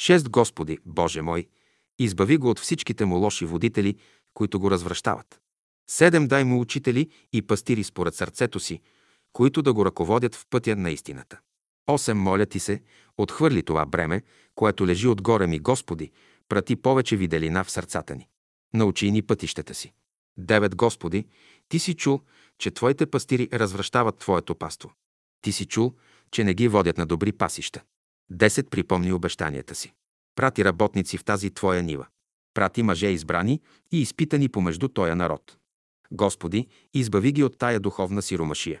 Шест, 0.00 0.28
Господи, 0.28 0.78
Боже 0.86 1.22
мой, 1.22 1.46
избави 1.98 2.36
го 2.36 2.50
от 2.50 2.58
всичките 2.58 3.04
му 3.04 3.16
лоши 3.16 3.44
водители, 3.44 3.96
които 4.34 4.60
го 4.60 4.70
развръщават. 4.70 5.40
Седем, 5.90 6.28
дай 6.28 6.44
му 6.44 6.60
учители 6.60 7.10
и 7.32 7.42
пастири 7.42 7.84
според 7.84 8.14
сърцето 8.14 8.60
си, 8.60 8.80
които 9.32 9.62
да 9.62 9.72
го 9.72 9.84
ръководят 9.84 10.34
в 10.34 10.46
пътя 10.50 10.76
на 10.76 10.90
истината. 10.90 11.40
Осем, 11.86 12.18
моля 12.18 12.46
ти 12.46 12.60
се, 12.60 12.82
отхвърли 13.18 13.62
това 13.62 13.86
бреме, 13.86 14.22
което 14.54 14.86
лежи 14.86 15.08
отгоре 15.08 15.46
ми, 15.46 15.58
Господи, 15.58 16.10
прати 16.48 16.76
повече 16.76 17.16
виделина 17.16 17.64
в 17.64 17.70
сърцата 17.70 18.16
ни. 18.16 18.28
Научи 18.74 19.10
ни 19.10 19.22
пътищата 19.22 19.74
си. 19.74 19.92
Девет, 20.36 20.76
Господи, 20.76 21.26
ти 21.68 21.78
си 21.78 21.94
чул, 21.94 22.20
че 22.58 22.70
твоите 22.70 23.06
пастири 23.06 23.48
развръщават 23.52 24.18
твоето 24.18 24.54
паство. 24.54 24.92
Ти 25.42 25.52
си 25.52 25.66
чул, 25.66 25.94
че 26.30 26.44
не 26.44 26.54
ги 26.54 26.68
водят 26.68 26.98
на 26.98 27.06
добри 27.06 27.32
пасища. 27.32 27.82
Десет, 28.30 28.70
припомни 28.70 29.12
обещанията 29.12 29.74
си. 29.74 29.92
Прати 30.34 30.64
работници 30.64 31.18
в 31.18 31.24
тази 31.24 31.50
твоя 31.50 31.82
нива. 31.82 32.06
Прати 32.54 32.82
мъже 32.82 33.06
избрани 33.06 33.60
и 33.92 34.02
изпитани 34.02 34.48
помежду 34.48 34.88
тоя 34.88 35.16
народ. 35.16 35.56
Господи, 36.12 36.66
избави 36.94 37.32
ги 37.32 37.44
от 37.44 37.58
тая 37.58 37.80
духовна 37.80 38.22
сиромашия. 38.22 38.80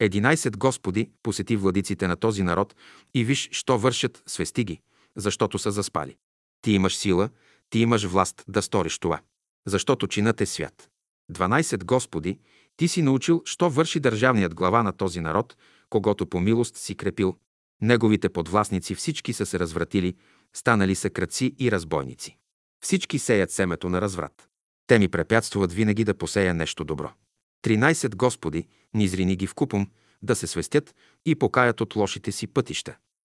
Единайсет 0.00 0.56
Господи 0.56 1.10
посети 1.22 1.56
владиците 1.56 2.08
на 2.08 2.16
този 2.16 2.42
народ 2.42 2.74
и 3.14 3.24
виж, 3.24 3.48
що 3.52 3.78
вършат, 3.78 4.22
свести 4.26 4.64
ги, 4.64 4.80
защото 5.16 5.58
са 5.58 5.70
заспали. 5.70 6.16
Ти 6.62 6.72
имаш 6.72 6.96
сила, 6.96 7.30
ти 7.70 7.78
имаш 7.78 8.04
власт 8.04 8.44
да 8.48 8.62
сториш 8.62 8.98
това, 8.98 9.20
защото 9.66 10.06
чинът 10.06 10.40
е 10.40 10.46
свят. 10.46 10.88
12 11.32 11.84
Господи, 11.84 12.38
ти 12.76 12.88
си 12.88 13.02
научил, 13.02 13.42
що 13.44 13.70
върши 13.70 14.00
държавният 14.00 14.54
глава 14.54 14.82
на 14.82 14.92
този 14.92 15.20
народ, 15.20 15.56
когато 15.90 16.26
по 16.26 16.40
милост 16.40 16.76
си 16.76 16.94
крепил. 16.94 17.36
Неговите 17.80 18.28
подвластници 18.28 18.94
всички 18.94 19.32
са 19.32 19.46
се 19.46 19.58
развратили, 19.58 20.16
станали 20.54 20.94
са 20.94 21.10
кръци 21.10 21.54
и 21.58 21.70
разбойници. 21.70 22.38
Всички 22.84 23.18
сеят 23.18 23.50
семето 23.50 23.88
на 23.88 24.00
разврат. 24.00 24.48
Те 24.86 24.98
ми 24.98 25.08
препятствуват 25.08 25.72
винаги 25.72 26.04
да 26.04 26.14
посея 26.14 26.54
нещо 26.54 26.84
добро. 26.84 27.12
13 27.62 28.14
Господи, 28.14 28.66
низрини 28.94 29.36
ги 29.36 29.46
в 29.46 29.54
купом, 29.54 29.86
да 30.22 30.36
се 30.36 30.46
свестят 30.46 30.94
и 31.26 31.34
покаят 31.34 31.80
от 31.80 31.96
лошите 31.96 32.32
си 32.32 32.46
пътища. 32.46 32.96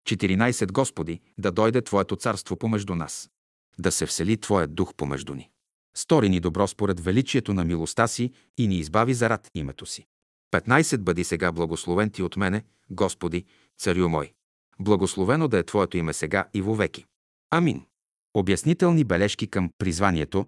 14 0.08 0.72
Господи, 0.72 1.20
да 1.38 1.52
дойде 1.52 1.82
Твоето 1.82 2.16
царство 2.16 2.56
помежду 2.56 2.94
нас. 2.94 3.30
Да 3.78 3.92
се 3.92 4.06
всели 4.06 4.36
Твоят 4.36 4.74
дух 4.74 4.94
помежду 4.94 5.34
ни. 5.34 5.50
Стори 5.96 6.28
ни 6.28 6.40
добро 6.40 6.68
според 6.68 7.00
величието 7.00 7.54
на 7.54 7.64
милостта 7.64 8.06
си 8.06 8.32
и 8.58 8.68
ни 8.68 8.78
избави 8.78 9.14
зарад 9.14 9.50
името 9.54 9.86
си. 9.86 10.06
15 10.52 10.98
Бъди 10.98 11.24
сега 11.24 11.52
благословен 11.52 12.10
ти 12.10 12.22
от 12.22 12.36
мене, 12.36 12.64
Господи, 12.90 13.44
царю 13.78 14.08
мой. 14.08 14.32
Благословено 14.80 15.48
да 15.48 15.58
е 15.58 15.62
Твоето 15.62 15.96
име 15.96 16.12
сега 16.12 16.48
и 16.54 16.62
вовеки. 16.62 17.06
Амин. 17.50 17.86
Обяснителни 18.34 19.04
бележки 19.04 19.46
към 19.46 19.70
призванието. 19.78 20.46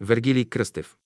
Вергилий 0.00 0.44
Кръстев. 0.44 0.96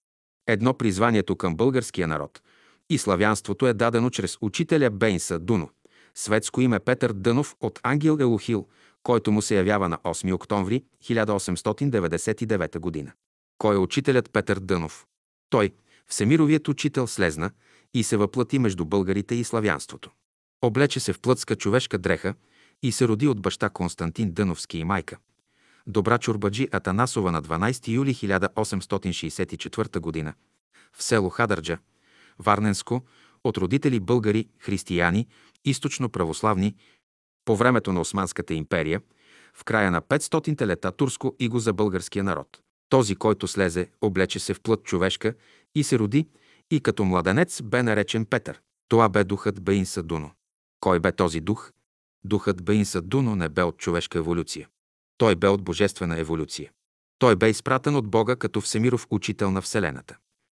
Едно 0.46 0.74
призванието 0.74 1.37
към 1.37 1.56
българския 1.56 2.09
народ 2.09 2.42
и 2.90 2.98
славянството 2.98 3.66
е 3.66 3.74
дадено 3.74 4.11
чрез 4.11 4.38
учителя 4.40 4.90
Бейнса 4.90 5.38
Дуно, 5.38 5.70
светско 6.14 6.61
име 6.61 6.78
Петър 6.78 7.12
Дънов 7.12 7.56
от 7.61 7.80
Ангел 7.82 8.18
Елохил, 8.20 8.66
който 9.02 9.32
му 9.32 9.42
се 9.42 9.56
явява 9.56 9.88
на 9.88 9.98
8 9.98 10.35
октомври 10.35 10.85
1899 11.04 13.04
г. 13.04 13.12
Кой 13.59 13.74
е 13.74 13.78
учителят 13.78 14.30
Петър 14.32 14.59
Дънов? 14.59 15.06
Той, 15.50 15.72
всемировият 16.06 16.68
учител, 16.68 17.06
слезна 17.06 17.50
и 17.94 18.02
се 18.02 18.16
въплати 18.16 18.59
между 18.59 18.85
българите 18.85 19.35
и 19.35 19.44
славянството. 19.44 20.11
Облече 20.62 21.00
се 21.00 21.12
в 21.12 21.20
плътска 21.20 21.56
човешка 21.56 21.98
дреха 21.98 22.35
и 22.82 22.92
се 22.92 23.09
роди 23.09 23.28
от 23.28 23.42
баща 23.42 23.70
Константин 23.70 24.32
Дъновски 24.32 24.78
и 24.78 24.85
майка. 24.85 25.16
Добра 25.88 26.18
Чурбаджи 26.18 26.68
Атанасова 26.72 27.33
на 27.33 27.42
12 27.42 27.88
юли 27.88 28.14
1864 28.14 30.25
г. 30.25 30.35
в 30.92 31.03
село 31.03 31.31
Хадърджа, 31.31 31.79
Варненско, 32.38 33.05
от 33.44 33.59
родители 33.59 34.01
българи, 34.01 34.49
християни, 34.59 35.27
източно 35.64 36.09
православни, 36.09 36.75
по 37.44 37.57
времето 37.57 37.92
на 37.92 38.01
Османската 38.01 38.55
империя, 38.55 39.01
в 39.55 39.64
края 39.64 39.90
на 39.90 40.03
500-те 40.03 40.66
лета 40.66 40.92
турско 40.92 41.37
и 41.38 41.49
го 41.49 41.59
за 41.59 41.72
българския 41.72 42.25
народ. 42.25 42.61
Този, 42.88 43.16
който 43.16 43.49
слезе, 43.49 43.90
облече 44.01 44.38
се 44.38 44.55
в 44.55 44.61
плът 44.61 44.85
човешка 44.85 45.35
и 45.75 45.85
се 45.85 45.99
роди, 45.99 46.29
и 46.70 46.81
като 46.81 47.05
младенец 47.05 47.62
бе 47.62 47.83
наречен 47.83 48.25
Петър. 48.25 48.61
Това 48.88 49.09
бе 49.09 49.25
духът 49.25 49.62
Бейнса 49.62 50.03
Дуно. 50.03 50.31
Кой 50.81 51.01
бе 51.01 51.12
този 51.12 51.40
дух? 51.40 51.72
Духът 52.25 52.64
Бейнса 52.64 53.03
Дуно 53.03 53.37
не 53.37 53.49
бе 53.49 53.62
от 53.62 53.77
човешка 53.77 54.18
еволюция. 54.18 54.68
Той 55.18 55.37
бе 55.37 55.48
от 55.48 55.62
божествена 55.62 56.18
еволюция. 56.18 56.70
Той 57.18 57.37
бе 57.37 57.50
изпратен 57.50 57.96
от 57.96 58.09
Бога 58.09 58.37
като 58.37 58.61
всемиров 58.61 59.07
учител 59.11 59.50
на 59.50 59.62
Вселената. 59.62 60.16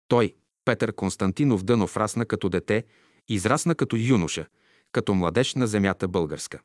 Той, 0.08 0.34
Петър 0.64 0.92
Константинов 0.92 1.62
Дънов 1.62 1.96
расна 1.96 2.26
като 2.26 2.48
дете, 2.48 2.84
израсна 3.28 3.74
като 3.74 3.96
юноша, 3.96 4.46
като 4.92 5.14
младеж 5.14 5.54
на 5.54 5.66
земята 5.66 6.08
българска. 6.08 6.60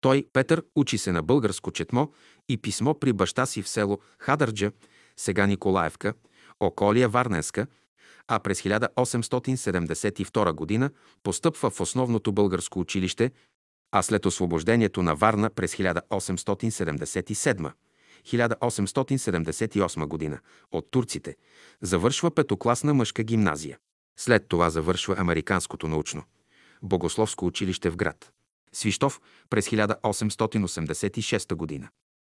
Той, 0.00 0.26
Петър, 0.32 0.62
учи 0.76 0.98
се 0.98 1.12
на 1.12 1.22
българско 1.22 1.70
четмо 1.70 2.08
и 2.48 2.56
писмо 2.56 2.94
при 2.94 3.12
баща 3.12 3.46
си 3.46 3.62
в 3.62 3.68
село 3.68 3.98
Хадърджа, 4.18 4.72
сега 5.16 5.46
Николаевка, 5.46 6.14
околия 6.60 7.08
Варненска, 7.08 7.66
а 8.28 8.38
през 8.38 8.62
1872 8.62 10.80
г. 10.80 10.90
постъпва 11.22 11.70
в 11.70 11.80
основното 11.80 12.32
българско 12.32 12.80
училище, 12.80 13.30
а 13.92 14.02
след 14.02 14.26
освобождението 14.26 15.02
на 15.02 15.14
Варна 15.14 15.50
през 15.50 15.76
1877 15.76 17.72
1878 18.24 20.06
година 20.06 20.38
от 20.72 20.90
турците, 20.90 21.36
завършва 21.82 22.30
петокласна 22.30 22.94
мъжка 22.94 23.22
гимназия. 23.22 23.78
След 24.18 24.48
това 24.48 24.70
завършва 24.70 25.14
Американското 25.18 25.88
научно 25.88 26.22
богословско 26.82 27.46
училище 27.46 27.90
в 27.90 27.96
град. 27.96 28.32
Свищов 28.72 29.20
през 29.50 29.68
1886 29.68 31.54
година. 31.54 31.88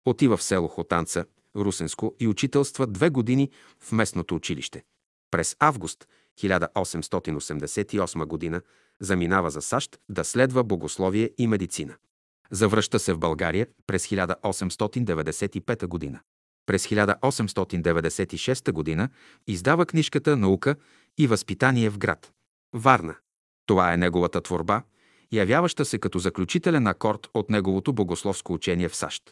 Отива 0.04 0.36
в 0.36 0.42
село 0.42 0.68
Хотанца, 0.68 1.24
Русенско 1.56 2.14
и 2.20 2.28
учителства 2.28 2.86
две 2.86 3.10
години 3.10 3.50
в 3.80 3.92
местното 3.92 4.34
училище. 4.34 4.82
През 5.34 5.56
август 5.60 6.08
1888 6.38 8.24
година 8.24 8.60
заминава 9.00 9.50
за 9.50 9.62
САЩ 9.62 9.98
да 10.08 10.24
следва 10.24 10.64
богословие 10.64 11.30
и 11.38 11.46
медицина. 11.46 11.94
Завръща 12.50 12.98
се 12.98 13.12
в 13.12 13.18
България 13.18 13.66
през 13.86 14.06
1895 14.06 15.86
година. 15.86 16.20
През 16.66 16.86
1896 16.86 18.72
година 18.72 19.08
издава 19.46 19.86
книжката 19.86 20.36
«Наука 20.36 20.76
и 21.18 21.26
възпитание 21.26 21.90
в 21.90 21.98
град» 21.98 22.32
Варна. 22.72 23.14
Това 23.66 23.92
е 23.92 23.96
неговата 23.96 24.40
творба, 24.40 24.82
явяваща 25.32 25.84
се 25.84 25.98
като 25.98 26.18
заключителен 26.18 26.86
акорд 26.86 27.28
от 27.34 27.50
неговото 27.50 27.92
богословско 27.92 28.52
учение 28.52 28.88
в 28.88 28.96
САЩ. 28.96 29.22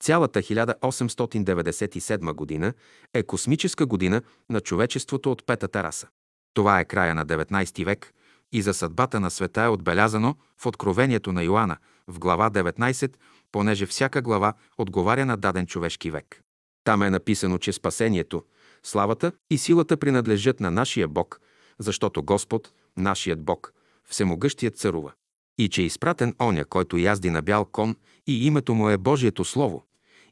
Цялата 0.00 0.42
1897 0.42 2.32
година 2.32 2.72
е 3.14 3.22
космическа 3.22 3.86
година 3.86 4.22
на 4.50 4.60
човечеството 4.60 5.32
от 5.32 5.46
петата 5.46 5.82
раса. 5.82 6.08
Това 6.54 6.80
е 6.80 6.84
края 6.84 7.14
на 7.14 7.26
19 7.26 7.84
век 7.84 8.14
и 8.52 8.62
за 8.62 8.74
съдбата 8.74 9.20
на 9.20 9.30
света 9.30 9.62
е 9.62 9.68
отбелязано 9.68 10.36
в 10.58 10.66
Откровението 10.66 11.32
на 11.32 11.42
Йоанна 11.42 11.76
в 12.08 12.18
глава 12.18 12.50
19, 12.50 13.12
понеже 13.52 13.86
всяка 13.86 14.22
глава 14.22 14.52
отговаря 14.78 15.26
на 15.26 15.36
даден 15.36 15.66
човешки 15.66 16.10
век. 16.10 16.42
Там 16.84 17.02
е 17.02 17.10
написано, 17.10 17.58
че 17.58 17.72
спасението, 17.72 18.44
славата 18.82 19.32
и 19.50 19.58
силата 19.58 19.96
принадлежат 19.96 20.60
на 20.60 20.70
нашия 20.70 21.08
Бог, 21.08 21.40
защото 21.78 22.22
Господ, 22.22 22.72
нашият 22.96 23.42
Бог, 23.44 23.72
всемогъщият 24.08 24.78
царува. 24.78 25.12
И 25.58 25.68
че 25.68 25.82
е 25.82 25.84
изпратен 25.84 26.34
оня, 26.42 26.64
който 26.64 26.96
язди 26.96 27.30
на 27.30 27.42
бял 27.42 27.64
кон 27.64 27.96
и 28.26 28.46
името 28.46 28.74
му 28.74 28.90
е 28.90 28.98
Божието 28.98 29.44
Слово, 29.44 29.84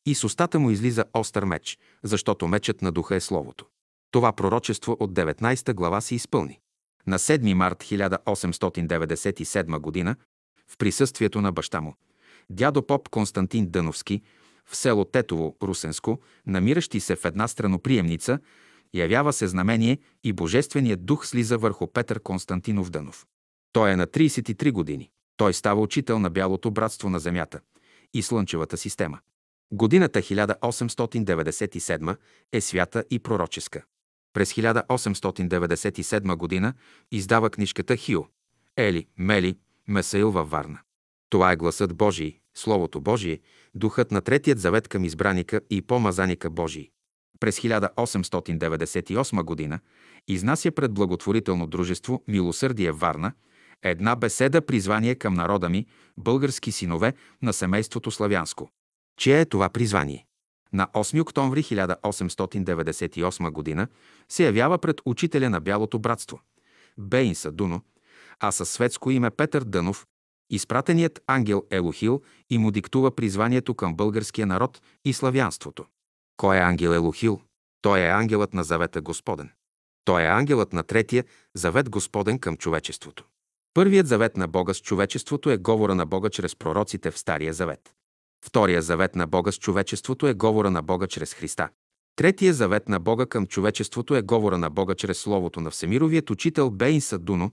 и 0.06 0.14
с 0.14 0.24
устата 0.24 0.58
му 0.58 0.70
излиза 0.70 1.04
остър 1.14 1.44
меч, 1.44 1.78
защото 2.02 2.48
мечът 2.48 2.82
на 2.82 2.92
духа 2.92 3.16
е 3.16 3.20
Словото. 3.20 3.66
Това 4.10 4.32
пророчество 4.32 4.96
от 5.00 5.12
19 5.12 5.74
глава 5.74 6.00
се 6.00 6.14
изпълни. 6.14 6.60
На 7.06 7.18
7 7.18 7.54
март 7.54 7.84
1897 7.84 10.04
г. 10.04 10.16
в 10.68 10.78
присъствието 10.78 11.40
на 11.40 11.52
баща 11.52 11.80
му, 11.80 11.94
дядо 12.50 12.86
поп 12.86 13.08
Константин 13.08 13.66
Дъновски, 13.66 14.22
в 14.66 14.76
село 14.76 15.04
Тетово, 15.04 15.56
Русенско, 15.62 16.20
намиращи 16.46 17.00
се 17.00 17.16
в 17.16 17.24
една 17.24 17.48
страноприемница, 17.48 18.38
явява 18.94 19.32
се 19.32 19.46
знамение 19.46 19.98
и 20.24 20.32
Божественият 20.32 21.06
дух 21.06 21.26
слиза 21.26 21.58
върху 21.58 21.86
Петър 21.86 22.20
Константинов 22.20 22.90
Дънов. 22.90 23.26
Той 23.72 23.90
е 23.90 23.96
на 23.96 24.06
33 24.06 24.72
години. 24.72 25.10
Той 25.36 25.54
става 25.54 25.80
учител 25.80 26.18
на 26.18 26.30
Бялото 26.30 26.70
братство 26.70 27.10
на 27.10 27.18
Земята 27.18 27.60
и 28.14 28.22
Слънчевата 28.22 28.76
система. 28.76 29.18
Годината 29.72 30.18
1897 30.22 32.16
е 32.52 32.60
свята 32.60 33.04
и 33.10 33.18
пророческа. 33.18 33.82
През 34.32 34.52
1897 34.52 36.36
година 36.36 36.74
издава 37.10 37.50
книжката 37.50 37.96
Хио, 37.96 38.24
Ели, 38.76 39.06
Мели, 39.18 39.58
Месаил 39.88 40.30
във 40.30 40.50
Варна. 40.50 40.78
Това 41.30 41.52
е 41.52 41.56
гласът 41.56 41.96
Божий, 41.96 42.38
Словото 42.54 43.00
Божие, 43.00 43.40
духът 43.74 44.10
на 44.10 44.20
Третият 44.20 44.58
завет 44.58 44.88
към 44.88 45.04
избраника 45.04 45.60
и 45.70 45.82
помазаника 45.82 46.50
Божий. 46.50 46.90
През 47.40 47.60
1898 47.60 49.42
година 49.42 49.80
изнася 50.28 50.70
пред 50.70 50.92
благотворително 50.92 51.66
дружество 51.66 52.24
Милосърдие 52.28 52.92
Варна 52.92 53.32
една 53.82 54.16
беседа 54.16 54.66
призвание 54.66 55.14
към 55.14 55.34
народа 55.34 55.68
ми, 55.68 55.86
български 56.18 56.72
синове 56.72 57.14
на 57.42 57.52
семейството 57.52 58.10
Славянско. 58.10 58.70
Чие 59.16 59.40
е 59.40 59.44
това 59.44 59.68
призвание? 59.68 60.26
На 60.72 60.88
8 60.94 61.20
октомври 61.20 61.62
1898 61.62 63.76
г. 63.76 63.86
се 64.28 64.44
явява 64.44 64.78
пред 64.78 65.00
учителя 65.04 65.50
на 65.50 65.60
Бялото 65.60 65.98
братство, 65.98 66.40
Бейн 66.98 67.34
Садуно, 67.34 67.80
а 68.40 68.52
със 68.52 68.70
светско 68.70 69.10
име 69.10 69.30
Петър 69.30 69.64
Дънов, 69.64 70.06
изпратеният 70.50 71.20
ангел 71.26 71.62
Елохил 71.70 72.22
и 72.50 72.58
му 72.58 72.70
диктува 72.70 73.16
призванието 73.16 73.74
към 73.74 73.96
българския 73.96 74.46
народ 74.46 74.80
и 75.04 75.12
славянството. 75.12 75.84
Кой 76.36 76.56
е 76.56 76.60
ангел 76.60 76.90
Елохил? 76.90 77.40
Той 77.82 78.00
е 78.00 78.08
ангелът 78.08 78.54
на 78.54 78.64
завета 78.64 79.00
Господен. 79.00 79.50
Той 80.04 80.22
е 80.22 80.26
ангелът 80.26 80.72
на 80.72 80.82
третия 80.82 81.24
завет 81.54 81.90
Господен 81.90 82.38
към 82.38 82.56
човечеството. 82.56 83.24
Първият 83.74 84.06
завет 84.06 84.36
на 84.36 84.48
Бога 84.48 84.74
с 84.74 84.80
човечеството 84.80 85.50
е 85.50 85.56
говора 85.56 85.94
на 85.94 86.06
Бога 86.06 86.30
чрез 86.30 86.56
пророците 86.56 87.10
в 87.10 87.18
Стария 87.18 87.52
завет. 87.52 87.95
Втория 88.46 88.82
завет 88.82 89.16
на 89.16 89.26
Бога 89.26 89.52
с 89.52 89.58
човечеството 89.58 90.26
е 90.26 90.34
говора 90.34 90.70
на 90.70 90.82
Бога 90.82 91.06
чрез 91.06 91.34
Христа. 91.34 91.68
Третия 92.16 92.54
завет 92.54 92.88
на 92.88 93.00
Бога 93.00 93.26
към 93.26 93.46
човечеството 93.46 94.16
е 94.16 94.22
говора 94.22 94.58
на 94.58 94.70
Бога 94.70 94.94
чрез 94.94 95.18
Словото 95.18 95.60
на 95.60 95.70
Всемировият 95.70 96.30
учител 96.30 96.70
Бейн 96.70 97.00
Садуно, 97.00 97.50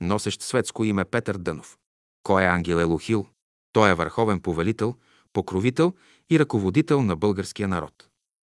носещ 0.00 0.42
светско 0.42 0.84
име 0.84 1.04
Петър 1.04 1.38
Дънов. 1.38 1.78
Кой 2.22 2.42
е 2.42 2.46
ангел 2.46 2.76
Елохил? 2.76 3.26
Той 3.72 3.90
е 3.90 3.94
върховен 3.94 4.40
повелител, 4.40 4.94
покровител 5.32 5.92
и 6.30 6.38
ръководител 6.38 7.02
на 7.02 7.16
българския 7.16 7.68
народ. 7.68 8.08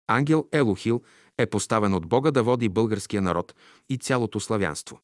Ангел 0.09 0.49
Елохил 0.53 1.03
е 1.39 1.47
поставен 1.47 1.95
от 1.95 2.07
Бога 2.07 2.31
да 2.31 2.43
води 2.43 2.69
българския 2.69 3.23
народ 3.23 3.55
и 3.89 3.99
цялото 3.99 4.41
славянство. 4.41 5.01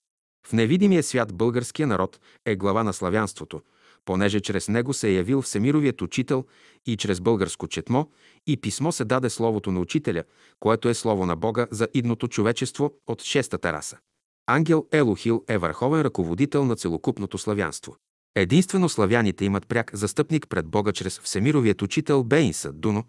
В 0.46 0.52
невидимия 0.52 1.02
свят 1.02 1.34
българския 1.34 1.86
народ 1.86 2.20
е 2.44 2.56
глава 2.56 2.82
на 2.82 2.92
славянството, 2.92 3.62
понеже 4.06 4.40
чрез 4.40 4.68
него 4.68 4.94
се 4.94 5.08
е 5.08 5.12
явил 5.12 5.42
Всемировият 5.42 6.02
учител 6.02 6.44
и 6.86 6.96
чрез 6.96 7.20
българско 7.20 7.68
четмо 7.68 8.06
и 8.46 8.56
писмо 8.56 8.92
се 8.92 9.04
даде 9.04 9.30
Словото 9.30 9.72
на 9.72 9.80
учителя, 9.80 10.24
което 10.60 10.88
е 10.88 10.94
Слово 10.94 11.26
на 11.26 11.36
Бога 11.36 11.66
за 11.70 11.88
идното 11.94 12.28
човечество 12.28 12.92
от 13.06 13.22
шестата 13.22 13.72
раса. 13.72 13.98
Ангел 14.46 14.86
Елохил 14.92 15.44
е 15.48 15.58
върховен 15.58 16.02
ръководител 16.02 16.64
на 16.64 16.76
целокупното 16.76 17.38
славянство. 17.38 17.96
Единствено 18.34 18.88
славяните 18.88 19.44
имат 19.44 19.66
пряк 19.66 19.90
застъпник 19.94 20.48
пред 20.48 20.66
Бога 20.66 20.92
чрез 20.92 21.20
Всемировият 21.20 21.82
учител 21.82 22.24
Бейнса 22.24 22.72
Дуно 22.72 23.04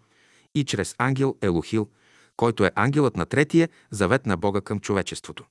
и 0.54 0.64
чрез 0.64 0.94
ангел 0.98 1.36
Елохил, 1.42 1.88
който 2.36 2.64
е 2.64 2.72
ангелът 2.74 3.16
на 3.16 3.26
третия 3.26 3.68
завет 3.90 4.26
на 4.26 4.36
Бога 4.36 4.60
към 4.60 4.80
човечеството. 4.80 5.44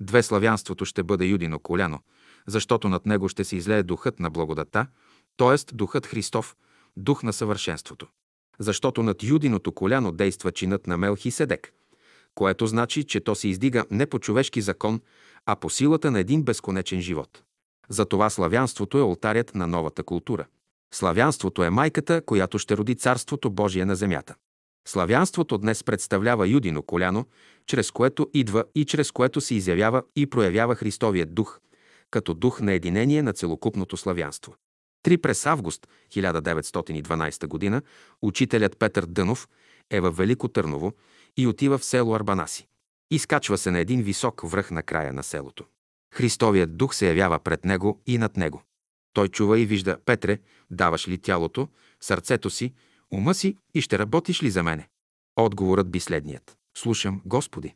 Две 0.00 0.22
славянството 0.22 0.84
ще 0.84 1.02
бъде 1.02 1.24
юдино 1.24 1.58
коляно, 1.58 1.98
защото 2.46 2.88
над 2.88 3.06
него 3.06 3.28
ще 3.28 3.44
се 3.44 3.56
излее 3.56 3.82
духът 3.82 4.20
на 4.20 4.30
благодата, 4.30 4.86
т.е. 5.36 5.74
духът 5.74 6.06
Христов, 6.06 6.56
дух 6.96 7.22
на 7.22 7.32
съвършенството. 7.32 8.06
Защото 8.58 9.02
над 9.02 9.22
юдиното 9.22 9.72
коляно 9.72 10.12
действа 10.12 10.52
чинът 10.52 10.86
на 10.86 10.96
Мелхиседек, 10.96 11.72
което 12.34 12.66
значи, 12.66 13.04
че 13.04 13.20
то 13.20 13.34
се 13.34 13.48
издига 13.48 13.84
не 13.90 14.06
по 14.06 14.18
човешки 14.18 14.60
закон, 14.60 15.00
а 15.46 15.56
по 15.56 15.70
силата 15.70 16.10
на 16.10 16.20
един 16.20 16.42
безконечен 16.42 17.00
живот. 17.00 17.42
Затова 17.88 18.30
славянството 18.30 18.98
е 18.98 19.00
алтарят 19.00 19.54
на 19.54 19.66
новата 19.66 20.02
култура. 20.02 20.46
Славянството 20.94 21.64
е 21.64 21.70
майката, 21.70 22.22
която 22.26 22.58
ще 22.58 22.76
роди 22.76 22.94
Царството 22.94 23.50
Божие 23.50 23.84
на 23.84 23.96
земята. 23.96 24.34
Славянството 24.88 25.58
днес 25.58 25.84
представлява 25.84 26.48
юдино 26.48 26.82
коляно, 26.82 27.26
чрез 27.66 27.90
което 27.90 28.30
идва 28.34 28.64
и 28.74 28.84
чрез 28.84 29.10
което 29.10 29.40
се 29.40 29.54
изявява 29.54 30.02
и 30.16 30.26
проявява 30.26 30.74
Христовият 30.74 31.34
дух, 31.34 31.60
като 32.12 32.34
дух 32.34 32.60
на 32.60 32.72
единение 32.72 33.22
на 33.22 33.32
целокупното 33.32 33.96
славянство. 33.96 34.54
Три 35.02 35.18
през 35.18 35.46
август 35.46 35.88
1912 36.10 37.70
г. 37.70 37.82
учителят 38.22 38.78
Петър 38.78 39.06
Дънов 39.06 39.48
е 39.90 40.00
във 40.00 40.16
Велико 40.16 40.48
Търново 40.48 40.92
и 41.36 41.46
отива 41.46 41.78
в 41.78 41.84
село 41.84 42.14
Арбанаси. 42.14 42.68
Изкачва 43.10 43.58
се 43.58 43.70
на 43.70 43.78
един 43.78 44.02
висок 44.02 44.40
връх 44.44 44.70
на 44.70 44.82
края 44.82 45.12
на 45.12 45.22
селото. 45.22 45.64
Христовият 46.14 46.76
дух 46.76 46.94
се 46.94 47.08
явява 47.08 47.38
пред 47.38 47.64
него 47.64 48.02
и 48.06 48.18
над 48.18 48.36
него. 48.36 48.62
Той 49.12 49.28
чува 49.28 49.58
и 49.58 49.66
вижда, 49.66 49.98
Петре, 50.04 50.38
даваш 50.70 51.08
ли 51.08 51.18
тялото, 51.18 51.68
сърцето 52.00 52.50
си, 52.50 52.74
ума 53.10 53.34
си 53.34 53.56
и 53.74 53.80
ще 53.80 53.98
работиш 53.98 54.42
ли 54.42 54.50
за 54.50 54.62
мене? 54.62 54.88
Отговорът 55.36 55.90
би 55.90 56.00
следният. 56.00 56.56
Слушам, 56.76 57.22
Господи. 57.24 57.74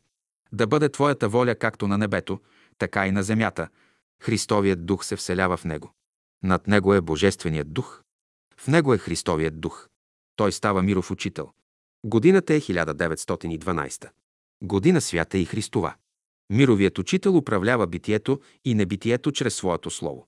Да 0.51 0.67
бъде 0.67 0.89
Твоята 0.89 1.29
воля 1.29 1.55
както 1.55 1.87
на 1.87 1.97
небето, 1.97 2.39
така 2.77 3.07
и 3.07 3.11
на 3.11 3.23
земята. 3.23 3.67
Христовият 4.21 4.85
дух 4.85 5.05
се 5.05 5.15
вселява 5.15 5.57
в 5.57 5.65
него. 5.65 5.91
Над 6.43 6.67
него 6.67 6.93
е 6.93 7.01
Божественият 7.01 7.73
дух. 7.73 8.01
В 8.57 8.67
него 8.67 8.93
е 8.93 8.97
Христовият 8.97 9.59
дух. 9.59 9.87
Той 10.35 10.51
става 10.51 10.83
миров 10.83 11.11
учител. 11.11 11.51
Годината 12.03 12.53
е 12.53 12.61
1912. 12.61 14.09
Година 14.63 15.01
свята 15.01 15.37
и 15.37 15.45
Христова. 15.45 15.95
Мировият 16.49 16.97
учител 16.97 17.37
управлява 17.37 17.87
битието 17.87 18.41
и 18.65 18.75
небитието 18.75 19.31
чрез 19.31 19.55
своето 19.55 19.89
слово. 19.89 20.27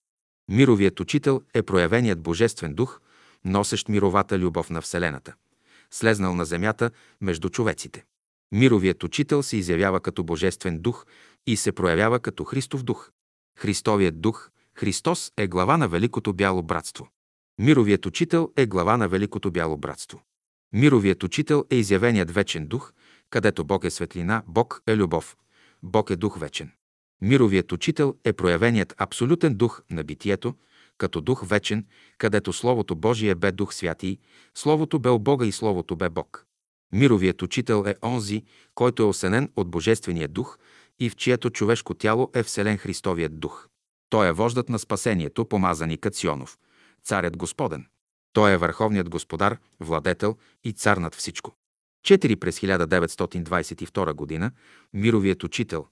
Мировият 0.49 0.99
учител 0.99 1.41
е 1.54 1.63
проявеният 1.63 2.21
Божествен 2.21 2.73
дух, 2.73 3.02
носещ 3.45 3.89
мировата 3.89 4.39
любов 4.39 4.69
на 4.69 4.82
Вселената, 4.82 5.34
слезнал 5.91 6.36
на 6.36 6.45
земята 6.45 6.91
между 7.21 7.49
човеците. 7.49 8.06
Мировият 8.52 9.04
учител 9.04 9.43
се 9.43 9.58
изявява 9.58 9.99
като 9.99 10.23
Божествен 10.23 10.80
дух 10.80 11.06
и 11.47 11.58
се 11.58 11.71
проявява 11.71 12.19
като 12.19 12.43
Христов 12.43 12.84
дух. 12.84 13.12
Христовият 13.60 14.22
дух, 14.22 14.50
Христос 14.74 15.32
е 15.38 15.48
глава 15.48 15.78
на 15.78 15.88
Великото 15.88 16.34
бяло 16.34 16.63
братство. 16.63 17.10
Мировият 17.58 18.06
учител 18.06 18.52
е 18.58 18.65
глава 18.65 18.98
на 18.98 19.08
Великото 19.08 19.52
бяло 19.52 19.78
братство. 19.78 20.22
Мировият 20.74 21.24
учител 21.24 21.65
е 21.69 21.76
изявеният 21.76 22.32
вечен 22.32 22.67
дух, 22.67 22.93
където 23.30 23.63
Бог 23.63 23.84
е 23.84 23.89
светлина, 23.89 24.43
Бог 24.48 24.82
е 24.88 24.95
любов, 24.95 25.38
Бог 25.84 26.10
е 26.10 26.15
дух 26.15 26.39
вечен. 26.39 26.72
Мировият 27.22 27.72
учител 27.72 28.15
е 28.24 28.34
проявеният 28.34 28.95
абсолютен 28.98 29.56
дух 29.56 29.82
на 29.89 30.04
битието, 30.04 30.56
като 30.98 31.22
дух 31.22 31.45
вечен, 31.48 31.86
където 32.17 32.54
Словото 32.54 32.95
Божие 32.95 33.36
бе 33.36 33.52
дух 33.52 33.74
святий, 33.74 34.17
Словото 34.56 35.00
бе 35.00 35.10
Бога 35.19 35.45
и 35.45 35.52
Словото 35.52 35.95
бе 35.95 36.10
Бог. 36.10 36.45
Мировият 36.93 37.41
учител 37.41 37.84
е 37.88 37.95
онзи, 38.04 38.43
който 38.76 39.04
е 39.04 39.06
осенен 39.06 39.52
от 39.56 39.69
Божествения 39.69 40.28
дух 40.28 40.58
и 41.00 41.10
в 41.10 41.16
чието 41.16 41.50
човешко 41.50 41.94
тяло 41.94 42.32
е 42.34 42.44
вселен 42.44 42.78
Христовият 42.78 43.40
дух. 43.40 43.68
Той 44.10 44.28
е 44.28 44.32
вождат 44.32 44.70
на 44.70 44.80
спасението, 44.80 45.46
помазани 45.46 45.98
Кационов, 45.98 46.58
царят 47.04 47.38
Господен. 47.38 47.86
Той 48.34 48.52
е 48.52 48.58
върховният 48.58 49.10
господар, 49.10 49.58
владетел 49.80 50.38
и 50.64 50.74
цар 50.74 50.98
над 50.98 51.16
всичко. 51.16 51.54
4 52.08 52.36
през 52.36 52.60
1922 52.60 54.40
г. 54.40 54.52
мировият 54.94 55.44
учител 55.44 55.88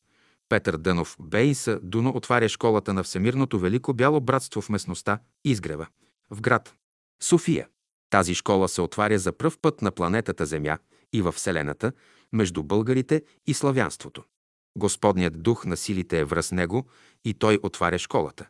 Петър 0.50 0.78
Дънов 0.78 1.16
Бейнса 1.20 1.80
Дуно 1.84 2.10
отваря 2.10 2.50
школата 2.50 2.94
на 2.94 3.04
Всемирното 3.04 3.60
Велико 3.60 3.94
Бяло 3.94 4.22
братство 4.22 4.62
в 4.62 4.70
местността 4.70 5.20
Изгрева, 5.46 5.88
в 6.32 6.42
град 6.42 6.74
София. 7.22 7.68
Тази 8.10 8.36
школа 8.36 8.70
се 8.70 8.82
отваря 8.82 9.20
за 9.20 9.32
пръв 9.32 9.60
път 9.60 9.82
на 9.82 9.92
планетата 9.92 10.46
Земя 10.46 10.78
и 11.14 11.22
във 11.22 11.36
Вселената, 11.36 11.92
между 12.34 12.64
българите 12.64 13.24
и 13.48 13.54
славянството. 13.54 14.24
Господният 14.78 15.44
дух 15.44 15.66
на 15.66 15.78
силите 15.78 16.20
е 16.20 16.24
връз 16.24 16.52
него 16.52 16.88
и 17.26 17.34
той 17.34 17.60
отваря 17.64 18.00
школата. 18.00 18.48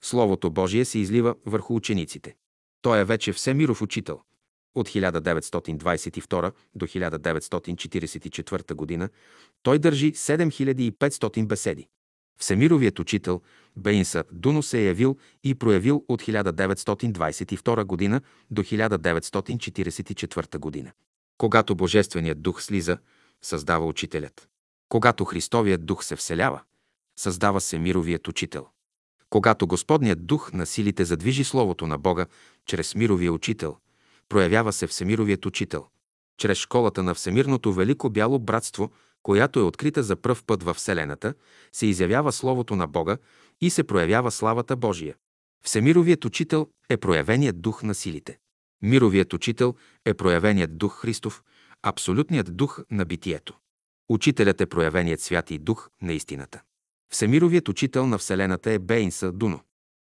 Словото 0.00 0.50
Божие 0.50 0.84
се 0.84 0.98
излива 0.98 1.34
върху 1.46 1.74
учениците. 1.74 2.36
Той 2.82 3.00
е 3.00 3.04
вече 3.04 3.32
всемиров 3.32 3.82
учител. 3.82 4.20
От 4.74 4.88
1922 4.88 6.52
до 6.74 6.86
1944 6.86 8.98
г. 8.98 9.08
той 9.62 9.78
държи 9.78 10.12
7500 10.12 11.46
беседи. 11.46 11.88
Всемировият 12.38 12.98
учител 12.98 13.42
Бейнса 13.76 14.24
Дуно 14.32 14.62
се 14.62 14.78
е 14.78 14.84
явил 14.84 15.16
и 15.44 15.54
проявил 15.54 16.04
от 16.08 16.22
1922 16.22 18.10
г. 18.10 18.20
до 18.50 18.62
1944 18.62 20.84
г. 20.84 20.92
Когато 21.38 21.74
Божественият 21.74 22.42
дух 22.42 22.62
слиза, 22.62 22.98
създава 23.42 23.86
учителят. 23.86 24.48
Когато 24.88 25.24
Христовият 25.24 25.86
дух 25.86 26.04
се 26.04 26.16
вселява, 26.16 26.60
създава 27.18 27.60
се 27.60 27.78
мировият 27.78 28.28
учител. 28.28 28.66
Когато 29.30 29.66
Господният 29.66 30.26
дух 30.26 30.52
на 30.52 30.66
силите 30.66 31.04
задвижи 31.04 31.44
Словото 31.44 31.86
на 31.86 31.98
Бога 31.98 32.26
чрез 32.66 32.94
мировия 32.94 33.32
учител, 33.32 33.76
проявява 34.28 34.72
се 34.72 34.86
Всемировият 34.86 35.46
учител. 35.46 35.86
Чрез 36.38 36.58
школата 36.58 37.02
на 37.02 37.14
Всемирното 37.14 37.72
Велико 37.72 38.10
Бяло 38.10 38.38
Братство, 38.38 38.90
която 39.22 39.60
е 39.60 39.62
открита 39.62 40.02
за 40.02 40.16
пръв 40.16 40.44
път 40.44 40.62
във 40.62 40.76
Вселената, 40.76 41.34
се 41.72 41.86
изявява 41.86 42.32
Словото 42.32 42.76
на 42.76 42.86
Бога 42.86 43.16
и 43.60 43.70
се 43.70 43.84
проявява 43.84 44.30
славата 44.30 44.76
Божия. 44.76 45.16
Всемировият 45.64 46.24
учител 46.24 46.68
е 46.88 46.96
проявеният 46.96 47.60
дух 47.60 47.82
на 47.82 47.94
силите. 47.94 48.38
Мировият 48.82 49.32
учител 49.32 49.74
е 50.04 50.14
проявеният 50.14 50.78
дух 50.78 51.00
Христов, 51.00 51.42
абсолютният 51.82 52.56
дух 52.56 52.80
на 52.90 53.04
битието. 53.04 53.58
Учителят 54.08 54.60
е 54.60 54.66
проявеният 54.66 55.20
святий 55.20 55.58
дух 55.58 55.90
на 56.02 56.12
истината. 56.12 56.62
Всемировият 57.12 57.68
учител 57.68 58.06
на 58.06 58.18
Вселената 58.18 58.70
е 58.70 58.78
Бейнса 58.78 59.32
Дуно. 59.32 59.60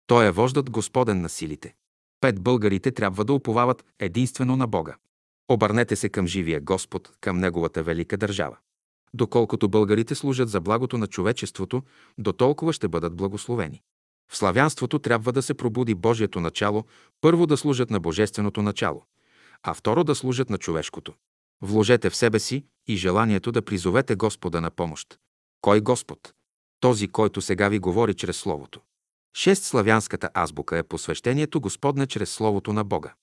Той 0.08 0.26
е 0.26 0.32
вождат 0.32 0.70
Господен 0.70 1.22
на 1.22 1.30
силите. 1.30 1.76
Пет 2.22 2.42
българите 2.42 2.92
трябва 2.92 3.26
да 3.26 3.34
уповават 3.34 3.86
единствено 4.00 4.56
на 4.56 4.68
Бога. 4.68 4.96
Обърнете 5.50 5.96
се 5.96 6.10
към 6.10 6.28
живия 6.28 6.62
Господ, 6.62 7.12
към 7.22 7.38
Неговата 7.38 7.84
велика 7.84 8.18
държава. 8.18 8.58
Доколкото 9.14 9.70
българите 9.70 10.16
служат 10.16 10.50
за 10.50 10.62
благото 10.62 10.98
на 10.98 11.08
човечеството, 11.08 11.84
до 12.18 12.34
толкова 12.34 12.74
ще 12.74 12.88
бъдат 12.88 13.16
благословени. 13.16 13.82
В 14.32 14.38
славянството 14.38 15.00
трябва 15.00 15.32
да 15.32 15.42
се 15.42 15.54
пробуди 15.54 15.96
Божието 15.96 16.40
начало, 16.40 16.84
първо 17.22 17.48
да 17.48 17.58
служат 17.58 17.90
на 17.90 18.00
Божественото 18.00 18.62
начало, 18.62 19.04
а 19.64 19.74
второ 19.74 20.04
да 20.04 20.16
служат 20.16 20.50
на 20.50 20.58
човешкото. 20.58 21.14
Вложете 21.64 22.10
в 22.10 22.16
себе 22.16 22.40
си 22.40 22.66
и 22.88 22.96
желанието 22.96 23.52
да 23.52 23.62
призовете 23.62 24.16
Господа 24.16 24.62
на 24.62 24.72
помощ. 24.72 25.20
Кой 25.62 25.82
Господ? 25.82 26.34
Този, 26.80 27.08
който 27.08 27.42
сега 27.42 27.70
ви 27.70 27.80
говори 27.80 28.14
чрез 28.14 28.38
Словото. 28.38 28.82
Шест 29.36 29.64
славянската 29.64 30.30
азбука 30.34 30.78
е 30.78 30.84
посвещението 30.84 31.62
Господне 31.62 32.08
чрез 32.08 32.30
Словото 32.30 32.74
на 32.74 32.84
Бога. 32.84 33.14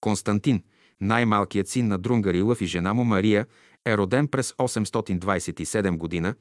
Константин, 0.00 0.62
най-малкият 1.00 1.68
син 1.68 1.88
на 1.88 1.98
Друнгар 1.98 2.34
Лъв 2.34 2.60
и 2.60 2.66
жена 2.66 2.94
му 2.94 3.04
Мария, 3.04 3.46
е 3.86 3.96
роден 3.96 4.28
през 4.28 4.52
827 4.52 5.96
година, 5.96 6.34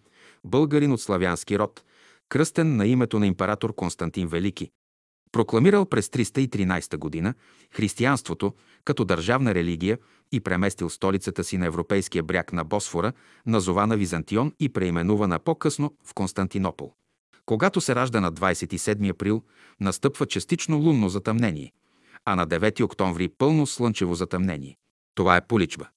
българин 0.43 0.91
от 0.91 1.01
славянски 1.01 1.59
род, 1.59 1.83
кръстен 2.29 2.75
на 2.75 2.87
името 2.87 3.19
на 3.19 3.27
император 3.27 3.75
Константин 3.75 4.27
Велики. 4.27 4.71
Прокламирал 5.33 5.85
през 5.85 6.07
313 6.07 6.97
година 6.97 7.33
християнството 7.71 8.53
като 8.85 9.05
държавна 9.05 9.55
религия 9.55 9.97
и 10.31 10.39
преместил 10.39 10.89
столицата 10.89 11.43
си 11.43 11.57
на 11.57 11.65
европейския 11.65 12.23
бряг 12.23 12.53
на 12.53 12.63
Босфора, 12.63 13.13
назована 13.45 13.97
Византион 13.97 14.53
и 14.59 14.69
преименувана 14.69 15.39
по-късно 15.39 15.93
в 16.03 16.13
Константинопол. 16.13 16.93
Когато 17.45 17.81
се 17.81 17.95
ражда 17.95 18.21
на 18.21 18.33
27 18.33 19.09
април, 19.09 19.43
настъпва 19.79 20.25
частично 20.25 20.77
лунно 20.77 21.09
затъмнение, 21.09 21.71
а 22.25 22.35
на 22.35 22.47
9 22.47 22.83
октомври 22.83 23.29
пълно 23.29 23.67
слънчево 23.67 24.15
затъмнение. 24.15 24.77
Това 25.15 25.37
е 25.37 25.47
поличба. 25.47 25.87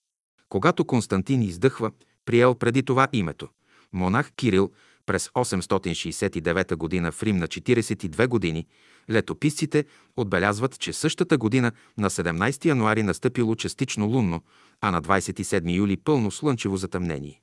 Когато 0.48 0.84
Константин 0.84 1.42
издъхва, 1.42 1.90
приел 2.24 2.54
преди 2.54 2.82
това 2.82 3.08
името. 3.12 3.48
Монах 3.92 4.32
Кирил 4.32 4.70
през 5.06 5.28
869 5.28 7.02
г. 7.02 7.12
в 7.12 7.22
Рим 7.22 7.36
на 7.36 7.48
42 7.48 8.26
години, 8.26 8.66
летописците 9.10 9.84
отбелязват, 10.16 10.78
че 10.78 10.92
същата 10.92 11.38
година 11.38 11.72
на 11.98 12.10
17 12.10 12.64
януари 12.64 13.02
настъпило 13.02 13.54
частично 13.54 14.06
лунно, 14.06 14.42
а 14.80 14.90
на 14.90 15.02
27 15.02 15.76
юли 15.76 15.96
пълно 15.96 16.30
слънчево 16.30 16.76
затъмнение. 16.76 17.40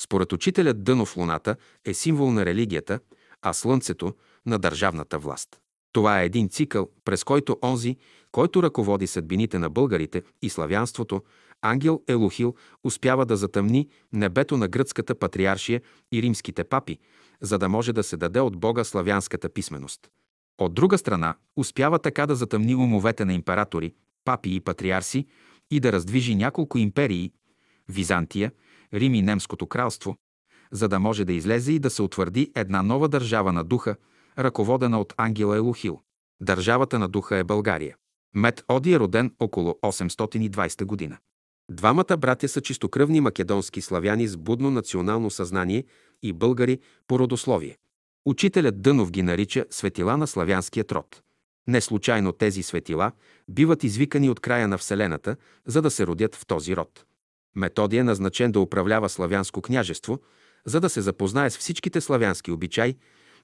Според 0.00 0.32
учителят 0.32 0.84
Дънов 0.84 1.16
луната 1.16 1.56
е 1.84 1.94
символ 1.94 2.30
на 2.30 2.46
религията, 2.46 3.00
а 3.42 3.52
слънцето– 3.52 4.14
на 4.46 4.58
държавната 4.58 5.18
власт. 5.18 5.48
Това 5.92 6.20
е 6.20 6.24
един 6.24 6.48
цикъл, 6.48 6.88
през 7.04 7.24
който 7.24 7.58
онзи, 7.62 7.96
който 8.32 8.62
ръководи 8.62 9.06
съдбините 9.06 9.58
на 9.58 9.70
българите 9.70 10.22
и 10.42 10.50
славянството, 10.50 11.22
ангел 11.62 12.02
Елохил 12.08 12.54
успява 12.84 13.26
да 13.26 13.36
затъмни 13.36 13.88
небето 14.12 14.56
на 14.56 14.68
гръцката 14.68 15.14
патриаршия 15.14 15.82
и 16.12 16.22
римските 16.22 16.64
папи, 16.64 16.98
за 17.40 17.58
да 17.58 17.68
може 17.68 17.92
да 17.92 18.02
се 18.02 18.16
даде 18.16 18.40
от 18.40 18.56
Бога 18.56 18.84
славянската 18.84 19.48
писменост. 19.48 20.00
От 20.58 20.74
друга 20.74 20.98
страна, 20.98 21.34
успява 21.56 21.98
така 21.98 22.26
да 22.26 22.34
затъмни 22.34 22.74
умовете 22.74 23.24
на 23.24 23.34
императори, 23.34 23.94
папи 24.24 24.54
и 24.54 24.60
патриарси 24.60 25.26
и 25.70 25.80
да 25.80 25.92
раздвижи 25.92 26.34
няколко 26.34 26.78
империи– 26.78 27.32
Византия, 27.88 28.52
Рим 28.94 29.14
и 29.14 29.22
Немското 29.22 29.66
кралство, 29.66 30.16
за 30.72 30.88
да 30.88 30.98
може 31.00 31.24
да 31.24 31.32
излезе 31.32 31.72
и 31.72 31.78
да 31.78 31.90
се 31.90 32.02
утвърди 32.02 32.52
една 32.54 32.82
нова 32.82 33.08
държава 33.08 33.52
на 33.52 33.64
духа, 33.64 33.96
ръководена 34.38 35.00
от 35.00 35.14
ангела 35.16 35.56
Елохил. 35.56 36.00
Държавата 36.40 36.98
на 36.98 37.08
духа 37.08 37.36
е 37.36 37.44
България. 37.44 37.96
Мет 38.34 38.64
Оди 38.68 38.92
е 38.92 38.98
роден 38.98 39.34
около 39.40 39.78
820 39.82 40.84
година. 40.84 41.18
Двамата 41.70 42.16
братя 42.18 42.48
са 42.48 42.60
чистокръвни 42.60 43.20
македонски 43.20 43.80
славяни 43.80 44.28
с 44.28 44.36
будно 44.36 44.70
национално 44.70 45.30
съзнание 45.30 45.84
и 46.22 46.32
българи 46.32 46.78
по 47.06 47.18
родословие. 47.18 47.76
Учителят 48.26 48.82
Дънов 48.82 49.10
ги 49.10 49.22
нарича 49.22 49.64
светила 49.70 50.16
на 50.16 50.26
славянския 50.26 50.84
род. 50.92 51.22
Не 51.66 51.80
случайно 51.80 52.32
тези 52.32 52.62
светила 52.62 53.12
биват 53.48 53.84
извикани 53.84 54.30
от 54.30 54.40
края 54.40 54.68
на 54.68 54.78
Вселената, 54.78 55.36
за 55.66 55.82
да 55.82 55.90
се 55.90 56.06
родят 56.06 56.34
в 56.34 56.46
този 56.46 56.76
род. 56.76 57.04
Методия 57.56 58.00
е 58.00 58.04
назначен 58.04 58.52
да 58.52 58.60
управлява 58.60 59.08
славянско 59.08 59.62
княжество, 59.62 60.18
за 60.66 60.80
да 60.80 60.88
се 60.88 61.00
запознае 61.00 61.50
с 61.50 61.58
всичките 61.58 62.00
славянски 62.00 62.50
обичаи 62.50 62.96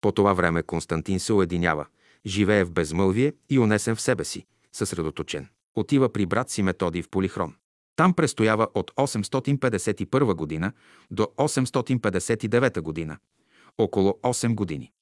По 0.00 0.12
това 0.12 0.32
време 0.32 0.62
Константин 0.62 1.20
се 1.20 1.32
уединява, 1.32 1.86
живее 2.26 2.64
в 2.64 2.72
безмълвие 2.72 3.32
и 3.50 3.58
унесен 3.58 3.96
в 3.96 4.00
себе 4.00 4.24
си, 4.24 4.46
съсредоточен. 4.72 5.48
Отива 5.76 6.12
при 6.12 6.26
брат 6.26 6.50
си 6.50 6.62
Методий 6.62 7.02
в 7.02 7.08
Полихрон. 7.08 7.54
Там 7.96 8.14
престоява 8.14 8.68
от 8.74 8.90
851 8.90 10.34
година 10.34 10.72
до 11.10 11.22
859 11.22 12.80
година, 12.80 13.18
около 13.78 14.10
8 14.22 14.54
години. 14.54 14.92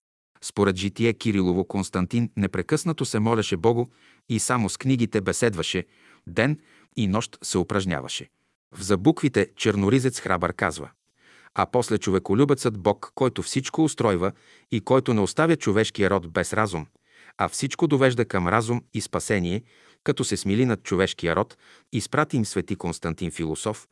Според 0.43 0.77
житие 0.77 1.13
Кирилово 1.13 1.65
Константин 1.65 2.31
непрекъснато 2.37 3.05
се 3.05 3.19
молеше 3.19 3.57
Богу 3.57 3.87
и 4.29 4.39
само 4.39 4.69
с 4.69 4.77
книгите 4.77 5.21
беседваше, 5.21 5.87
ден 6.27 6.59
и 6.97 7.07
нощ 7.07 7.39
се 7.43 7.59
упражняваше. 7.59 8.29
В 8.75 8.83
забуквите 8.83 9.51
черноризец 9.57 10.21
храбър 10.21 10.53
казва 10.53 10.91
а 11.61 11.67
после 11.67 11.99
човеколюбецът 11.99 12.79
Бог, 12.79 13.13
който 13.15 13.43
всичко 13.43 13.85
устройва 13.85 14.33
и 14.71 14.81
който 14.81 15.15
не 15.15 15.21
оставя 15.21 15.57
човешкия 15.57 16.11
род 16.11 16.33
без 16.33 16.53
разум, 16.53 16.87
а 17.39 17.49
всичко 17.49 17.87
довежда 17.87 18.25
към 18.25 18.49
разум 18.49 18.83
и 18.95 19.01
спасение, 19.01 19.63
като 20.05 20.25
се 20.25 20.37
смили 20.37 20.67
над 20.67 20.83
човешкия 20.83 21.37
род, 21.37 21.57
изпрати 21.93 22.37
им 22.37 22.45
свети 22.45 22.77
Константин 22.77 23.31
Философ, 23.31 23.89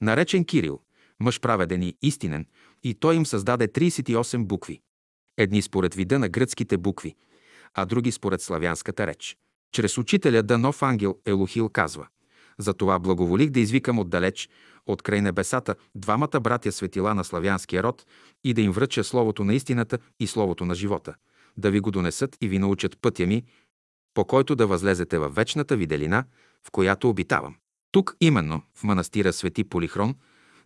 наречен 0.00 0.44
Кирил, 0.44 0.80
мъж 1.20 1.40
праведен 1.40 1.82
и 1.82 1.96
истинен, 2.02 2.46
и 2.82 2.94
той 2.94 3.14
им 3.14 3.26
създаде 3.26 3.68
38 3.68 4.44
букви. 4.44 4.80
Едни 5.36 5.62
според 5.62 5.94
вида 5.94 6.18
на 6.18 6.28
гръцките 6.28 6.76
букви, 6.76 7.14
а 7.74 7.84
други 7.84 8.12
според 8.12 8.42
славянската 8.42 9.06
реч. 9.06 9.36
Чрез 9.72 9.98
учителя 9.98 10.42
Данов 10.42 10.82
ангел 10.82 11.18
Елохил 11.26 11.68
казва 11.68 12.06
«Затова 12.58 12.98
благоволих 12.98 13.50
да 13.50 13.60
извикам 13.60 13.98
отдалеч, 13.98 14.48
от 14.86 15.02
край 15.02 15.20
небесата, 15.20 15.74
двамата 15.94 16.40
братя 16.40 16.72
светила 16.72 17.14
на 17.14 17.24
славянския 17.24 17.82
род 17.82 18.06
и 18.44 18.54
да 18.54 18.60
им 18.60 18.72
връча 18.72 19.04
Словото 19.04 19.44
на 19.44 19.54
истината 19.54 19.98
и 20.20 20.26
Словото 20.26 20.64
на 20.64 20.74
живота, 20.74 21.14
да 21.56 21.70
ви 21.70 21.80
го 21.80 21.90
донесат 21.90 22.36
и 22.40 22.48
ви 22.48 22.58
научат 22.58 22.98
пътя 23.00 23.26
ми, 23.26 23.44
по 24.14 24.24
който 24.24 24.56
да 24.56 24.66
възлезете 24.66 25.18
във 25.18 25.34
вечната 25.34 25.76
виделина, 25.76 26.24
в 26.66 26.70
която 26.70 27.08
обитавам. 27.08 27.56
Тук 27.92 28.16
именно, 28.20 28.62
в 28.74 28.84
манастира 28.84 29.32
Свети 29.32 29.64
Полихрон, 29.64 30.14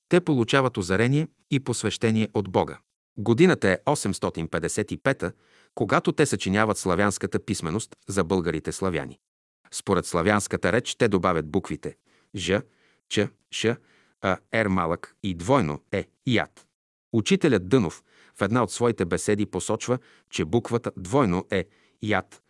те 0.08 0.20
получават 0.20 0.76
озарение 0.76 1.28
и 1.50 1.60
посвещение 1.60 2.28
от 2.34 2.48
Бога. 2.48 2.78
Годината 3.18 3.68
е 3.68 3.78
855 3.86 5.32
когато 5.76 6.12
те 6.12 6.26
съчиняват 6.26 6.78
славянската 6.78 7.38
писменост 7.38 7.96
за 8.08 8.24
българите 8.24 8.72
славяни. 8.72 9.18
Според 9.70 10.06
славянската 10.06 10.72
реч 10.72 10.94
те 10.94 11.08
добавят 11.08 11.50
буквите 11.50 11.96
Ж, 12.34 12.60
Ч, 13.08 13.20
Ш, 13.50 13.66
А, 14.20 14.36
Р 14.54 14.68
малък 14.68 15.16
и 15.22 15.34
двойно 15.34 15.80
Е, 15.92 16.06
Яд. 16.26 16.66
Учителят 17.12 17.68
Дънов 17.68 18.02
в 18.38 18.42
една 18.42 18.62
от 18.62 18.72
своите 18.72 19.04
беседи 19.04 19.46
посочва, 19.46 19.98
че 20.30 20.44
буквата 20.44 20.92
двойно 20.96 21.46
Е, 21.50 21.64
Яд 22.02 22.42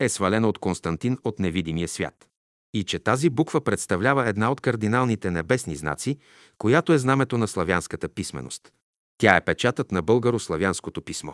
е 0.00 0.08
свалена 0.08 0.48
от 0.48 0.58
Константин 0.58 1.18
от 1.24 1.38
невидимия 1.38 1.88
свят. 1.88 2.28
И 2.74 2.84
че 2.84 2.98
тази 2.98 3.30
буква 3.30 3.60
представлява 3.60 4.28
една 4.28 4.52
от 4.52 4.60
кардиналните 4.60 5.30
небесни 5.30 5.76
знаци, 5.76 6.18
която 6.58 6.92
е 6.92 6.98
знамето 6.98 7.38
на 7.38 7.48
славянската 7.48 8.08
писменост. 8.08 8.72
Тя 9.18 9.36
е 9.36 9.44
печатът 9.44 9.92
на 9.92 10.02
българо-славянското 10.02 11.00
писмо. 11.00 11.32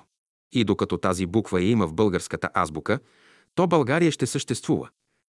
И 0.53 0.65
докато 0.65 0.99
тази 0.99 1.27
буква 1.27 1.63
я 1.63 1.71
има 1.71 1.87
в 1.87 1.95
българската 1.95 2.51
азбука, 2.55 2.99
то 3.55 3.67
България 3.67 4.13
ще 4.13 4.27
съществува. 4.27 4.89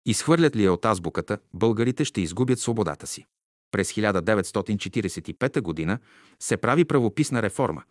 Изхвърлят 0.06 0.56
ли 0.56 0.64
я 0.64 0.74
от 0.74 0.86
азбуката, 0.86 1.38
българите 1.54 2.06
ще 2.06 2.22
изгубят 2.22 2.60
свободата 2.60 3.08
си. 3.08 3.26
През 3.72 3.94
1945 3.94 5.88
г. 5.88 6.00
се 6.40 6.58
прави 6.58 6.86
правописна 6.86 7.42
реформа 7.42 7.84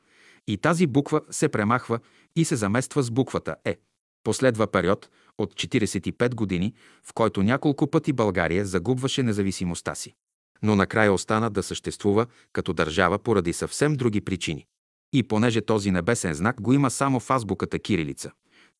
и 0.46 0.56
тази 0.56 0.86
буква 0.86 1.20
се 1.30 1.48
премахва 1.48 1.98
и 2.36 2.44
се 2.44 2.56
замества 2.56 3.02
с 3.02 3.10
буквата 3.10 3.56
Е. 3.64 3.76
Последва 4.24 4.66
период 4.66 5.10
от 5.38 5.54
45 5.54 6.34
години, 6.34 6.74
в 7.04 7.12
който 7.12 7.42
няколко 7.42 7.86
пъти 7.90 8.12
България 8.12 8.66
загубваше 8.66 9.22
независимостта 9.22 9.94
си. 9.94 10.14
Но 10.62 10.76
накрая 10.76 11.12
остана 11.12 11.50
да 11.50 11.62
съществува 11.62 12.26
като 12.52 12.72
държава 12.72 13.18
поради 13.18 13.52
съвсем 13.52 13.94
други 13.94 14.20
причини. 14.20 14.66
И 15.12 15.22
понеже 15.22 15.60
този 15.60 15.90
небесен 15.90 16.34
знак 16.34 16.60
го 16.60 16.72
има 16.72 16.90
само 16.90 17.20
в 17.20 17.30
азбуката 17.30 17.78
кирилица, 17.78 18.30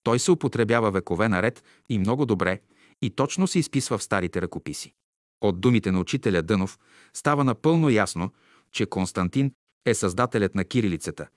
той 0.03 0.19
се 0.19 0.31
употребява 0.31 0.91
векове 0.91 1.29
наред 1.29 1.65
и 1.89 1.99
много 1.99 2.27
добре 2.27 2.61
и 3.03 3.11
точно 3.11 3.47
се 3.47 3.59
изписва 3.59 3.99
в 3.99 4.03
старите 4.03 4.43
ръкописи. 4.43 4.93
От 5.41 5.61
думите 5.61 5.93
на 5.93 6.01
учителя 6.01 6.43
Дънов 6.43 6.79
става 7.15 7.45
напълно 7.45 7.91
ясно, 7.91 8.31
че 8.73 8.87
Константин 8.87 9.53
е 9.87 9.95
създателят 9.95 10.55
на 10.55 10.65
кирилицата, 10.65 11.29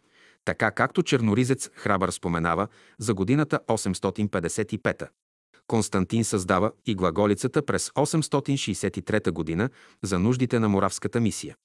така 0.47 0.71
както 0.71 1.03
черноризец 1.03 1.69
Храбър 1.73 2.09
споменава 2.09 2.67
за 2.99 3.13
годината 3.13 3.59
855. 3.67 5.07
Константин 5.67 6.23
създава 6.23 6.71
и 6.85 6.95
глаголицата 6.95 7.65
през 7.65 7.89
863 7.89 9.31
година 9.31 9.69
за 10.03 10.19
нуждите 10.19 10.59
на 10.59 10.69
Моравската 10.69 11.19
мисия. 11.19 11.55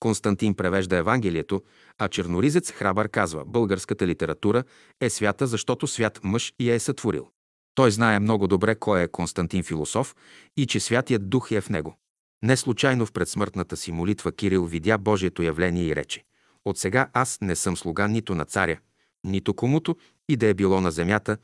Константин 0.00 0.54
превежда 0.54 0.96
Евангелието, 0.96 1.62
а 1.98 2.08
черноризец 2.08 2.70
Храбър 2.70 3.08
казва 3.08 3.44
«Българската 3.46 4.06
литература 4.06 4.64
е 5.00 5.10
свята, 5.10 5.46
защото 5.46 5.86
свят 5.86 6.20
мъж 6.24 6.52
я 6.60 6.74
е 6.74 6.78
сътворил». 6.78 7.28
Той 7.74 7.90
знае 7.90 8.20
много 8.20 8.46
добре 8.46 8.74
кой 8.74 9.02
е 9.02 9.08
Константин 9.08 9.62
Философ 9.62 10.14
и 10.56 10.66
че 10.66 10.80
Святият 10.80 11.30
Дух 11.30 11.50
е 11.50 11.60
в 11.60 11.68
него. 11.68 11.96
Не 12.42 12.56
случайно 12.56 13.06
в 13.06 13.12
предсмъртната 13.12 13.76
си 13.76 13.92
молитва 13.92 14.32
Кирил 14.32 14.64
видя 14.64 14.98
Божието 14.98 15.42
явление 15.42 15.84
и 15.84 15.96
рече 15.96 16.24
«От 16.66 16.78
сега 16.78 17.10
аз 17.12 17.38
не 17.40 17.56
съм 17.56 17.76
слуга 17.76 18.08
нито 18.08 18.34
на 18.34 18.44
царя, 18.44 18.78
нито 19.24 19.54
комуто 19.54 19.96
и 20.28 20.36
да 20.36 20.46
е 20.46 20.54
било 20.54 20.80
на 20.80 20.90
земята, 20.90 21.38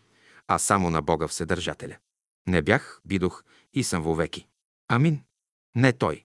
а 0.48 0.58
само 0.58 0.90
на 0.90 1.02
Бога 1.02 1.28
Вседържателя. 1.28 1.96
Не 2.46 2.62
бях, 2.62 3.00
бидох 3.04 3.44
и 3.74 3.84
съм 3.84 4.02
вовеки. 4.02 4.46
Амин. 4.88 5.20
Не 5.74 5.92
той, 5.92 6.24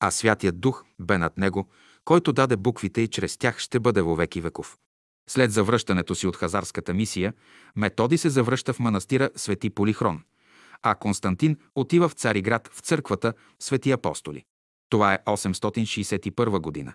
а 0.00 0.10
Святият 0.10 0.60
Дух 0.60 0.84
бе 1.00 1.18
над 1.18 1.38
него, 1.38 1.68
който 2.04 2.32
даде 2.32 2.56
буквите 2.56 3.00
и 3.00 3.08
чрез 3.08 3.36
тях 3.36 3.58
ще 3.58 3.80
бъде 3.80 4.02
вовеки 4.02 4.40
веков. 4.40 4.78
След 5.30 5.52
завръщането 5.52 6.14
си 6.14 6.26
от 6.26 6.36
хазарската 6.36 6.94
мисия, 6.94 7.32
Методи 7.76 8.18
се 8.18 8.30
завръща 8.30 8.72
в 8.72 8.80
манастира 8.80 9.30
Свети 9.36 9.70
Полихрон, 9.70 10.22
а 10.82 10.94
Константин 10.94 11.56
отива 11.74 12.08
в 12.08 12.12
Цариград 12.12 12.68
в 12.72 12.80
църквата 12.80 13.34
Свети 13.58 13.90
Апостоли. 13.90 14.44
Това 14.88 15.14
е 15.14 15.18
861 15.26 16.60
година 16.60 16.94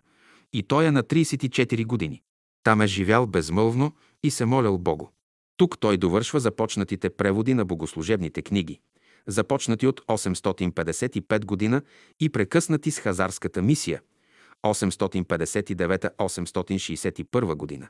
и 0.53 0.63
той 0.63 0.85
е 0.85 0.91
на 0.91 1.03
34 1.03 1.85
години. 1.85 2.21
Там 2.63 2.81
е 2.81 2.87
живял 2.87 3.27
безмълвно 3.27 3.91
и 4.23 4.31
се 4.31 4.45
молял 4.45 4.77
Богу. 4.77 5.07
Тук 5.57 5.79
той 5.79 5.97
довършва 5.97 6.39
започнатите 6.39 7.09
преводи 7.09 7.53
на 7.53 7.65
богослужебните 7.65 8.41
книги, 8.41 8.79
започнати 9.27 9.87
от 9.87 10.01
855 10.01 11.45
година 11.45 11.81
и 12.19 12.29
прекъснати 12.29 12.91
с 12.91 12.99
хазарската 12.99 13.61
мисия 13.61 14.01
859-861 14.65 17.55
година. 17.55 17.87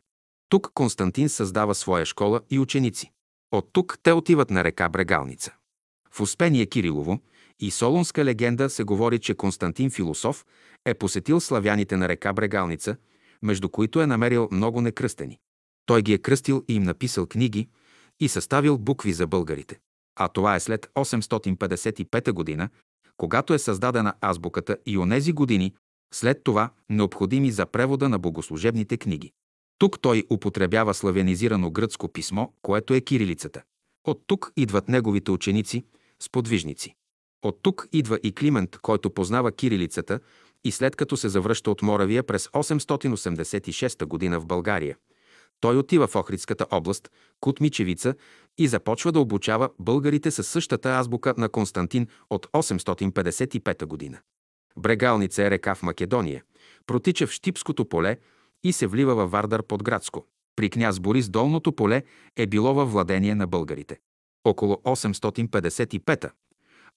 Тук 0.50 0.72
Константин 0.74 1.30
създава 1.30 1.76
своя 1.76 2.06
школа 2.06 2.42
и 2.50 2.60
ученици. 2.60 3.12
От 3.52 3.70
тук 3.74 4.00
те 4.04 4.14
отиват 4.14 4.50
на 4.50 4.64
река 4.64 4.90
Брегалница. 4.90 5.54
В 6.12 6.22
Успение 6.22 6.66
Кирилово 6.66 7.20
и 7.60 7.72
Солунска 7.72 8.26
легенда 8.26 8.70
се 8.70 8.84
говори, 8.84 9.20
че 9.20 9.36
Константин 9.36 9.90
Философ 9.90 10.46
е 10.86 10.94
посетил 10.94 11.40
славяните 11.40 11.98
на 11.98 12.10
река 12.10 12.34
Брегалница, 12.34 12.96
между 13.42 13.70
които 13.70 14.02
е 14.02 14.08
намерил 14.08 14.50
много 14.52 14.82
некръстени. 14.82 15.38
Той 15.86 16.02
ги 16.02 16.14
е 16.14 16.18
кръстил 16.18 16.64
и 16.68 16.76
им 16.76 16.84
написал 16.84 17.26
книги 17.26 17.68
и 18.20 18.30
съставил 18.30 18.78
букви 18.78 19.14
за 19.14 19.28
българите. 19.28 19.80
А 20.16 20.28
това 20.28 20.56
е 20.56 20.60
след 20.60 20.90
855 20.96 22.32
година, 22.32 22.70
когато 23.18 23.54
е 23.54 23.60
създадена 23.60 24.14
азбуката 24.22 24.78
и 24.86 24.98
онези 24.98 25.32
години, 25.32 25.74
след 26.14 26.44
това 26.44 26.70
необходими 26.90 27.52
за 27.52 27.66
превода 27.66 28.10
на 28.10 28.20
богослужебните 28.20 28.98
книги. 28.98 29.32
Тук 29.78 30.00
той 30.00 30.24
употребява 30.30 30.94
славянизирано 30.94 31.72
гръцко 31.72 32.08
писмо, 32.08 32.48
което 32.62 32.94
е 32.94 33.02
кирилицата. 33.02 33.64
От 34.08 34.24
тук 34.28 34.52
идват 34.58 34.90
неговите 34.90 35.32
ученици, 35.32 35.84
сподвижници. 36.22 36.96
От 37.44 37.60
тук 37.62 37.88
идва 37.92 38.20
и 38.24 38.36
Климент, 38.36 38.78
който 38.78 39.10
познава 39.10 39.52
кирилицата 39.52 40.20
и 40.64 40.72
след 40.72 40.96
като 40.96 41.18
се 41.18 41.30
завръща 41.30 41.72
от 41.72 41.82
Моравия 41.82 42.24
през 42.24 42.48
886 42.48 44.06
година 44.06 44.40
в 44.40 44.46
България, 44.46 44.98
Той 45.60 45.78
отива 45.78 46.08
в 46.08 46.16
Охридската 46.16 46.66
област, 46.72 47.12
Кут 47.40 47.60
Мичевица 47.60 48.16
и 48.58 48.68
започва 48.68 49.12
да 49.12 49.20
обучава 49.20 49.70
българите 49.80 50.32
със 50.32 50.48
същата 50.48 50.90
азбука 50.90 51.34
на 51.38 51.50
Константин 51.50 52.08
от 52.30 52.48
855 52.48 53.86
година. 53.86 54.20
Брегалница 54.78 55.44
е 55.44 55.52
река 55.52 55.76
в 55.76 55.84
Македония, 55.84 56.44
протича 56.86 57.28
в 57.28 57.32
Штипското 57.32 57.86
поле 57.86 58.18
и 58.64 58.74
се 58.74 58.88
влива 58.88 59.16
във 59.16 59.32
Вардар 59.32 59.64
под 59.64 59.84
Градско. 59.84 60.26
При 60.56 60.70
княз 60.70 61.00
Борис 61.00 61.30
Долното 61.30 61.72
поле 61.72 62.04
е 62.36 62.48
било 62.48 62.74
във 62.74 62.92
владение 62.92 63.36
на 63.36 63.48
българите. 63.48 64.00
Около 64.44 64.82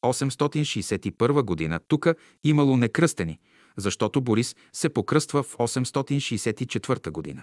855-861 0.02 1.42
година 1.42 1.80
тука 1.88 2.14
имало 2.44 2.76
некръстени, 2.76 3.38
защото 3.76 4.20
Борис 4.20 4.56
се 4.72 4.88
покръства 4.88 5.42
в 5.42 5.56
864 5.56 7.10
година. 7.10 7.42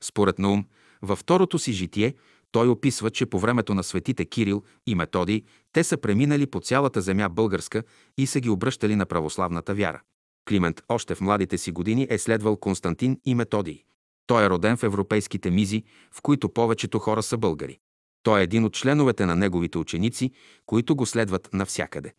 Според 0.00 0.38
Наум, 0.38 0.64
във 1.02 1.18
второто 1.18 1.58
си 1.58 1.72
житие 1.72 2.14
той 2.52 2.68
описва, 2.68 3.10
че 3.10 3.26
по 3.26 3.38
времето 3.38 3.74
на 3.74 3.84
светите 3.84 4.24
Кирил 4.24 4.62
и 4.86 4.94
Методий 4.94 5.42
те 5.72 5.84
са 5.84 5.96
преминали 5.96 6.46
по 6.46 6.60
цялата 6.60 7.00
земя 7.00 7.28
българска 7.28 7.82
и 8.18 8.26
са 8.26 8.40
ги 8.40 8.50
обръщали 8.50 8.96
на 8.96 9.06
православната 9.06 9.74
вяра. 9.74 10.00
Климент 10.48 10.82
още 10.88 11.14
в 11.14 11.20
младите 11.20 11.58
си 11.58 11.72
години 11.72 12.06
е 12.10 12.18
следвал 12.18 12.56
Константин 12.56 13.20
и 13.24 13.34
Методий. 13.34 13.82
Той 14.26 14.44
е 14.44 14.50
роден 14.50 14.76
в 14.76 14.82
европейските 14.82 15.50
мизи, 15.50 15.82
в 16.12 16.22
които 16.22 16.48
повечето 16.48 16.98
хора 16.98 17.22
са 17.22 17.38
българи. 17.38 17.78
Той 18.24 18.40
е 18.40 18.42
един 18.42 18.64
от 18.64 18.74
членовете 18.74 19.26
на 19.26 19.36
неговите 19.36 19.78
ученици, 19.78 20.30
които 20.66 20.96
го 20.96 21.06
следват 21.06 21.48
навсякъде. 21.52 22.12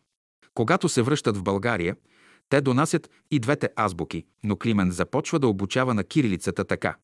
Когато 0.54 0.88
се 0.88 1.02
връщат 1.02 1.36
в 1.36 1.42
България, 1.42 1.96
те 2.48 2.60
донасят 2.60 3.10
и 3.30 3.38
двете 3.38 3.68
азбуки, 3.76 4.24
но 4.44 4.56
Климент 4.56 4.92
започва 4.92 5.38
да 5.38 5.48
обучава 5.48 5.94
на 5.94 6.04
кирилицата 6.04 6.64
така, 6.64 6.96